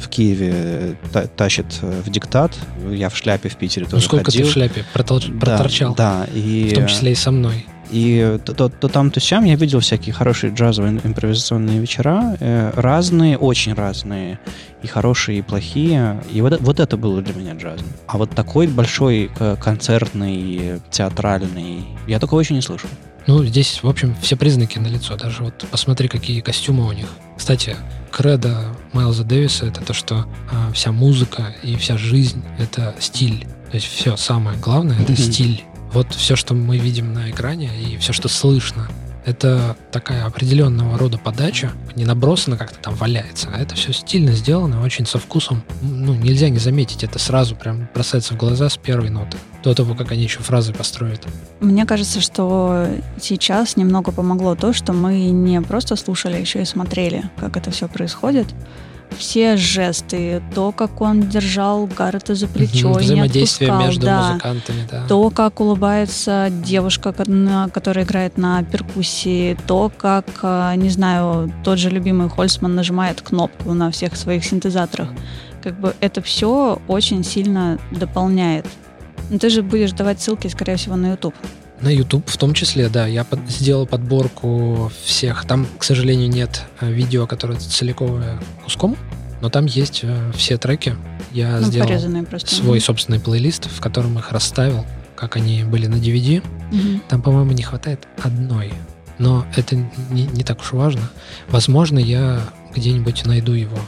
в 0.00 0.08
Киеве 0.08 0.96
та- 1.12 1.26
тащит 1.26 1.66
э, 1.82 2.02
в 2.04 2.10
диктат, 2.10 2.56
я 2.90 3.08
в 3.08 3.16
шляпе 3.16 3.48
в 3.48 3.56
Питере 3.56 3.86
ну, 3.86 3.92
тоже 3.92 4.06
сколько 4.06 4.26
ходил. 4.26 4.44
ты 4.44 4.48
в 4.48 4.52
шляпе 4.52 4.84
проторчал? 4.92 5.94
Да, 5.94 6.26
да. 6.26 6.32
И, 6.32 6.70
в 6.70 6.74
том 6.74 6.86
числе 6.86 7.12
и 7.12 7.14
со 7.14 7.30
мной. 7.30 7.66
И 7.90 8.38
то, 8.44 8.54
то, 8.54 8.68
то 8.68 8.88
там, 8.88 9.10
то 9.10 9.20
сям 9.20 9.44
я 9.44 9.56
видел 9.56 9.80
всякие 9.80 10.12
хорошие 10.12 10.52
джазовые 10.52 11.00
импровизационные 11.02 11.78
вечера, 11.78 12.36
э, 12.40 12.72
разные, 12.74 13.36
очень 13.36 13.74
разные, 13.74 14.38
и 14.82 14.86
хорошие, 14.86 15.38
и 15.38 15.42
плохие. 15.42 16.22
И 16.32 16.40
вот, 16.40 16.60
вот 16.60 16.80
это 16.80 16.96
было 16.96 17.20
для 17.20 17.34
меня 17.34 17.54
джазом. 17.54 17.86
А 18.06 18.18
вот 18.18 18.30
такой 18.30 18.66
большой 18.66 19.30
концертный, 19.60 20.80
театральный, 20.90 21.84
я 22.06 22.18
такого 22.18 22.40
еще 22.40 22.54
не 22.54 22.62
слышал. 22.62 22.88
Ну, 23.26 23.44
здесь, 23.44 23.82
в 23.82 23.88
общем, 23.88 24.16
все 24.20 24.36
признаки 24.36 24.78
на 24.78 24.88
лицо. 24.88 25.16
Даже 25.16 25.44
вот 25.44 25.64
посмотри, 25.70 26.08
какие 26.08 26.40
костюмы 26.40 26.86
у 26.86 26.92
них. 26.92 27.06
Кстати, 27.36 27.76
кредо 28.10 28.74
Майлза 28.92 29.24
Дэвиса— 29.24 29.66
это 29.66 29.82
то, 29.82 29.92
что 29.92 30.26
э, 30.50 30.72
вся 30.72 30.90
музыка 30.90 31.54
и 31.62 31.76
вся 31.76 31.96
жизнь— 31.96 32.42
это 32.58 32.94
стиль. 32.98 33.46
То 33.70 33.76
есть 33.76 33.86
все 33.86 34.16
самое 34.16 34.58
главное— 34.58 34.96
это 35.00 35.12
mm-hmm. 35.12 35.32
стиль. 35.32 35.64
Вот 35.92 36.14
все, 36.14 36.36
что 36.36 36.54
мы 36.54 36.78
видим 36.78 37.12
на 37.12 37.30
экране 37.30 37.70
и 37.80 37.96
все, 37.96 38.12
что 38.12 38.28
слышно, 38.28 38.88
это 39.24 39.76
такая 39.90 40.24
определенного 40.24 40.96
рода 40.96 41.18
подача, 41.18 41.72
не 41.94 42.04
набросано 42.04 42.56
как-то 42.56 42.78
там 42.78 42.94
валяется, 42.94 43.48
а 43.52 43.60
это 43.60 43.74
все 43.74 43.92
стильно 43.92 44.32
сделано, 44.32 44.82
очень 44.82 45.04
со 45.06 45.18
вкусом. 45.18 45.62
Ну, 45.82 46.14
нельзя 46.14 46.48
не 46.48 46.58
заметить, 46.58 47.04
это 47.04 47.18
сразу 47.18 47.54
прям 47.54 47.88
бросается 47.92 48.34
в 48.34 48.36
глаза 48.36 48.68
с 48.68 48.76
первой 48.76 49.10
ноты, 49.10 49.36
до 49.62 49.74
того, 49.74 49.94
как 49.94 50.12
они 50.12 50.22
еще 50.22 50.40
фразы 50.40 50.72
построят. 50.72 51.26
Мне 51.60 51.84
кажется, 51.86 52.20
что 52.20 52.86
сейчас 53.20 53.76
немного 53.76 54.12
помогло 54.12 54.54
то, 54.54 54.72
что 54.72 54.92
мы 54.92 55.30
не 55.30 55.60
просто 55.60 55.96
слушали, 55.96 56.36
а 56.36 56.38
еще 56.38 56.62
и 56.62 56.64
смотрели, 56.64 57.24
как 57.38 57.56
это 57.56 57.70
все 57.70 57.88
происходит 57.88 58.46
все 59.16 59.56
жесты, 59.56 60.42
то, 60.54 60.72
как 60.72 61.00
он 61.00 61.28
держал 61.28 61.86
Гаррета 61.86 62.34
за 62.34 62.46
плечо 62.46 62.98
и 62.98 63.08
не 63.08 63.20
отпускал, 63.20 63.80
между 63.80 64.06
да, 64.06 64.28
музыкантами, 64.28 64.88
да. 64.90 65.06
То, 65.06 65.30
как 65.30 65.60
улыбается 65.60 66.48
девушка, 66.50 67.12
которая 67.72 68.04
играет 68.04 68.38
на 68.38 68.62
перкуссии, 68.62 69.56
то, 69.66 69.90
как, 69.96 70.26
а, 70.42 70.74
не 70.76 70.90
знаю, 70.90 71.52
тот 71.64 71.78
же 71.78 71.90
любимый 71.90 72.28
Хольцман 72.28 72.74
нажимает 72.74 73.20
кнопку 73.20 73.72
на 73.72 73.90
всех 73.90 74.16
своих 74.16 74.44
синтезаторах. 74.44 75.08
Как 75.62 75.78
бы 75.78 75.94
это 76.00 76.22
все 76.22 76.80
очень 76.88 77.22
сильно 77.24 77.78
дополняет. 77.90 78.66
Но 79.30 79.38
ты 79.38 79.50
же 79.50 79.62
будешь 79.62 79.92
давать 79.92 80.20
ссылки, 80.20 80.48
скорее 80.48 80.76
всего, 80.76 80.96
на 80.96 81.10
YouTube. 81.10 81.34
На 81.80 81.88
YouTube 81.88 82.28
в 82.28 82.36
том 82.36 82.52
числе, 82.52 82.88
да. 82.88 83.06
Я 83.06 83.24
под, 83.24 83.40
сделал 83.48 83.86
подборку 83.86 84.92
всех. 85.04 85.46
Там, 85.46 85.66
к 85.78 85.84
сожалению, 85.84 86.28
нет 86.28 86.64
э, 86.80 86.90
видео, 86.90 87.26
которое 87.26 87.58
целиковое 87.58 88.38
куском, 88.64 88.96
но 89.40 89.48
там 89.48 89.66
есть 89.66 90.00
э, 90.02 90.32
все 90.34 90.58
треки. 90.58 90.96
Я 91.32 91.58
ну, 91.58 91.66
сделал 91.66 91.88
свой 92.44 92.80
собственный 92.80 93.20
плейлист, 93.20 93.70
в 93.70 93.80
котором 93.80 94.18
их 94.18 94.32
расставил, 94.32 94.84
как 95.16 95.36
они 95.36 95.64
были 95.64 95.86
на 95.86 95.94
DVD. 95.94 96.42
Угу. 96.70 97.02
Там, 97.08 97.22
по-моему, 97.22 97.52
не 97.52 97.62
хватает 97.62 98.06
одной. 98.22 98.72
Но 99.18 99.46
это 99.56 99.76
не, 99.76 100.26
не 100.26 100.42
так 100.44 100.60
уж 100.60 100.72
важно. 100.72 101.02
Возможно, 101.48 101.98
я 101.98 102.40
где-нибудь 102.74 103.24
найду 103.26 103.52
его 103.52 103.78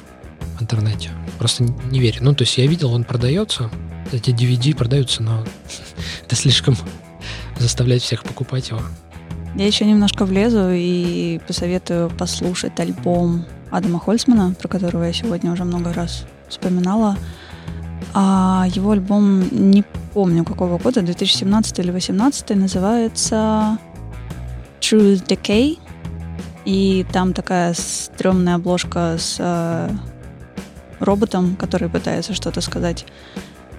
в 0.58 0.62
интернете. 0.62 1.10
Просто 1.38 1.64
не 1.64 2.00
верю. 2.00 2.18
Ну, 2.22 2.34
то 2.34 2.42
есть 2.42 2.56
я 2.58 2.66
видел, 2.66 2.92
он 2.92 3.04
продается. 3.04 3.70
Эти 4.12 4.30
DVD 4.30 4.74
продаются, 4.74 5.22
но 5.22 5.44
это 6.24 6.36
слишком 6.36 6.76
заставлять 7.58 8.02
всех 8.02 8.24
покупать 8.24 8.70
его. 8.70 8.80
Я 9.54 9.66
еще 9.66 9.84
немножко 9.84 10.24
влезу 10.24 10.70
и 10.70 11.38
посоветую 11.46 12.10
послушать 12.10 12.78
альбом 12.80 13.44
Адама 13.70 13.98
Хольцмана, 13.98 14.54
про 14.58 14.68
которого 14.68 15.04
я 15.04 15.12
сегодня 15.12 15.52
уже 15.52 15.64
много 15.64 15.92
раз 15.92 16.24
вспоминала. 16.48 17.16
А 18.14 18.66
его 18.74 18.92
альбом, 18.92 19.44
не 19.50 19.84
помню 20.12 20.44
какого 20.44 20.78
года, 20.78 21.02
2017 21.02 21.78
или 21.78 21.90
2018, 21.90 22.50
называется 22.56 23.78
Truth 24.80 25.26
Decay. 25.26 25.78
И 26.64 27.04
там 27.12 27.32
такая 27.32 27.74
стрёмная 27.74 28.54
обложка 28.54 29.16
с 29.18 29.36
э, 29.38 29.90
роботом, 31.00 31.56
который 31.56 31.88
пытается 31.88 32.34
что-то 32.34 32.60
сказать. 32.60 33.04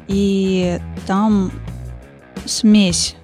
И 0.07 0.79
там 1.07 1.51
смесь 2.45 3.15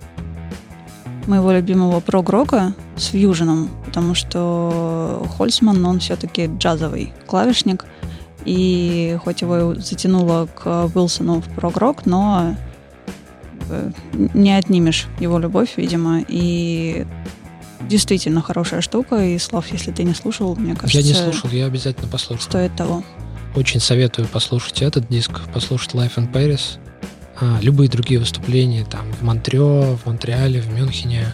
моего 1.29 1.51
любимого 1.51 1.99
прог-рока 1.99 2.73
с 2.97 3.05
фьюженом, 3.05 3.69
потому 3.85 4.15
что 4.15 5.25
Хольцман, 5.37 5.85
он 5.85 5.99
все-таки 5.99 6.47
джазовый 6.47 7.13
клавишник, 7.27 7.85
и 8.45 9.17
хоть 9.23 9.41
его 9.41 9.75
затянуло 9.75 10.47
к 10.53 10.89
Уилсону 10.93 11.41
в 11.41 11.45
прог-рок, 11.55 12.05
но 12.05 12.55
э, 13.69 13.91
не 14.33 14.51
отнимешь 14.51 15.07
его 15.19 15.39
любовь, 15.39 15.73
видимо, 15.77 16.23
и 16.27 17.05
действительно 17.81 18.41
хорошая 18.41 18.81
штука, 18.81 19.23
и 19.23 19.37
слов, 19.37 19.67
если 19.71 19.91
ты 19.91 20.03
не 20.03 20.13
слушал, 20.13 20.55
мне 20.55 20.75
кажется... 20.75 20.99
Я 20.99 21.07
не 21.07 21.13
слушал, 21.13 21.49
я 21.51 21.65
обязательно 21.65 22.07
послушаю. 22.07 22.43
Стоит 22.43 22.75
того. 22.75 23.03
Очень 23.55 23.79
советую 23.79 24.27
послушать 24.27 24.81
этот 24.81 25.07
диск, 25.09 25.41
послушать 25.53 25.93
Life 25.93 26.15
in 26.15 26.31
Paris 26.31 26.79
любые 27.61 27.89
другие 27.89 28.19
выступления 28.19 28.85
там 28.85 29.11
в 29.13 29.21
Монтрео, 29.21 29.95
в 29.97 30.05
Монреале, 30.05 30.61
в 30.61 30.69
Мюнхене. 30.69 31.33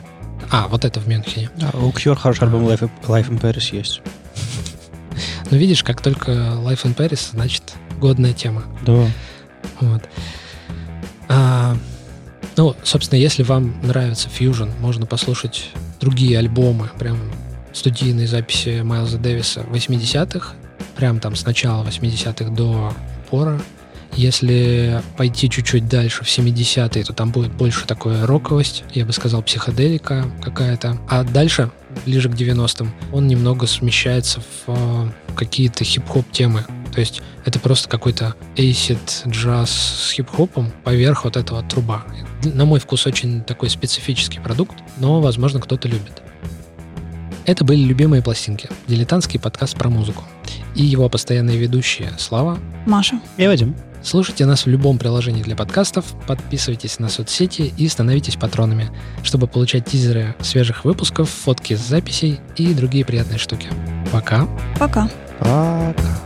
А, 0.51 0.67
вот 0.67 0.85
это 0.85 0.99
в 0.99 1.07
Мюнхене. 1.07 1.49
Да, 1.57 1.71
у 1.73 1.89
Cure 1.91 2.15
хороший 2.15 2.43
альбом 2.43 2.67
Life, 2.67 2.89
Life 3.07 3.29
in 3.29 3.39
Paris 3.39 3.75
есть. 3.75 4.01
Ну, 5.51 5.57
видишь, 5.57 5.83
как 5.83 6.01
только 6.01 6.31
Life 6.31 6.83
in 6.85 6.95
Paris, 6.95 7.29
значит, 7.31 7.75
годная 7.99 8.33
тема. 8.33 8.63
Да. 8.83 9.07
Вот. 9.79 10.03
А, 11.27 11.77
ну, 12.57 12.75
собственно, 12.83 13.19
если 13.19 13.43
вам 13.43 13.75
нравится 13.83 14.27
Fusion, 14.27 14.71
можно 14.79 15.05
послушать 15.05 15.69
другие 15.99 16.37
альбомы, 16.37 16.89
прям 16.97 17.19
студийные 17.73 18.27
записи 18.27 18.81
Майлза 18.81 19.17
Дэвиса 19.17 19.61
80-х, 19.61 20.53
прям 20.95 21.19
там 21.19 21.35
с 21.35 21.45
начала 21.45 21.83
80-х 21.83 22.49
до 22.51 22.93
пора. 23.29 23.59
Если 24.15 25.01
пойти 25.17 25.49
чуть-чуть 25.49 25.87
дальше, 25.87 26.23
в 26.23 26.27
70-е, 26.27 27.03
то 27.03 27.13
там 27.13 27.31
будет 27.31 27.51
больше 27.51 27.85
такой 27.85 28.23
роковость, 28.23 28.83
я 28.93 29.05
бы 29.05 29.11
сказал, 29.11 29.43
психоделика 29.43 30.25
какая-то. 30.41 30.97
А 31.09 31.23
дальше, 31.23 31.69
ближе 32.05 32.29
к 32.29 32.33
90-м, 32.33 32.93
он 33.11 33.27
немного 33.27 33.67
смещается 33.67 34.39
в 34.39 34.63
э, 34.67 35.09
какие-то 35.35 35.83
хип-хоп 35.83 36.31
темы. 36.31 36.65
То 36.93 37.01
есть 37.01 37.21
это 37.43 37.59
просто 37.59 37.89
какой-то 37.89 38.35
acid 38.55 39.27
джаз 39.27 39.69
с 39.69 40.11
хип-хопом 40.13 40.71
поверх 40.85 41.25
вот 41.25 41.35
этого 41.35 41.61
труба. 41.63 42.05
На 42.45 42.63
мой 42.63 42.79
вкус 42.79 43.05
очень 43.05 43.43
такой 43.43 43.69
специфический 43.69 44.39
продукт, 44.39 44.75
но, 44.97 45.19
возможно, 45.19 45.59
кто-то 45.59 45.89
любит. 45.89 46.21
Это 47.45 47.65
были 47.65 47.83
любимые 47.83 48.23
пластинки. 48.23 48.69
Дилетантский 48.87 49.41
подкаст 49.41 49.75
про 49.75 49.89
музыку. 49.89 50.23
и 50.73 50.83
его 50.83 51.07
постоянные 51.09 51.57
ведущие 51.57 52.13
Слава, 52.17 52.57
Маша. 52.85 53.19
И 53.37 53.45
Вадим. 53.45 53.75
Слушайте 54.05 54.45
нас 54.45 54.67
в 54.67 54.69
любом 54.69 54.99
приложении 54.99 55.41
для 55.41 55.55
подкастов, 55.55 56.05
подписывайтесь 56.27 56.99
на 56.99 57.09
соцсети 57.09 57.73
и 57.75 57.87
становитесь 57.87 58.35
патронами, 58.35 58.91
чтобы 59.23 59.47
получать 59.47 59.85
тизеры 59.85 60.35
свежих 60.41 60.85
выпусков, 60.85 61.27
фотки 61.27 61.75
с 61.75 61.79
записей 61.79 62.39
и 62.55 62.75
другие 62.75 63.03
приятные 63.03 63.39
штуки. 63.39 63.67
Пока. 64.11 64.47
Пока. 64.79 65.09
Пока. 65.39 66.24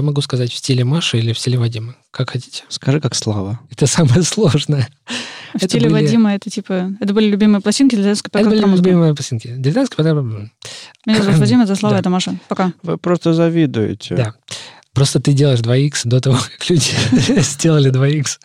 Я 0.00 0.06
могу 0.06 0.22
сказать 0.22 0.50
в 0.50 0.56
стиле 0.56 0.82
Маши 0.82 1.18
или 1.18 1.34
в 1.34 1.38
стиле 1.38 1.58
Вадима, 1.58 1.94
как 2.10 2.30
хотите. 2.30 2.62
Скажи, 2.70 3.02
как 3.02 3.14
Слава. 3.14 3.60
Это 3.70 3.86
самое 3.86 4.22
сложное. 4.22 4.88
В 5.52 5.56
Это 5.56 5.68
стиле 5.68 5.90
были- 5.90 6.04
Вадима 6.04 6.34
это 6.34 6.48
типа... 6.48 6.92
Это 7.00 7.12
были 7.12 7.26
любимые 7.28 7.60
пластинки 7.60 7.96
для 7.96 8.04
детской 8.04 8.28
Это 8.28 8.38
пока 8.38 8.48
были 8.48 8.60
про 8.60 8.68
музыку. 8.68 8.88
любимые 8.88 9.14
пластинки. 9.14 9.54
Дилетантские, 9.58 9.96
потом- 9.98 10.50
Меня 11.04 11.22
зовут 11.22 11.38
Вадим, 11.40 11.60
это 11.60 11.76
Слава, 11.76 11.96
Да. 11.96 12.00
это 12.00 12.08
Маша. 12.08 12.34
Пока. 12.48 12.72
Вы 12.82 12.96
просто 12.96 13.34
завидуете. 13.34 14.14
Да. 14.16 14.34
Просто 14.94 15.20
ты 15.20 15.34
делаешь 15.34 15.60
2х 15.60 16.00
до 16.08 16.20
того, 16.22 16.38
как 16.38 16.70
люди 16.70 16.92
сделали 17.42 17.92
2х. 17.92 18.38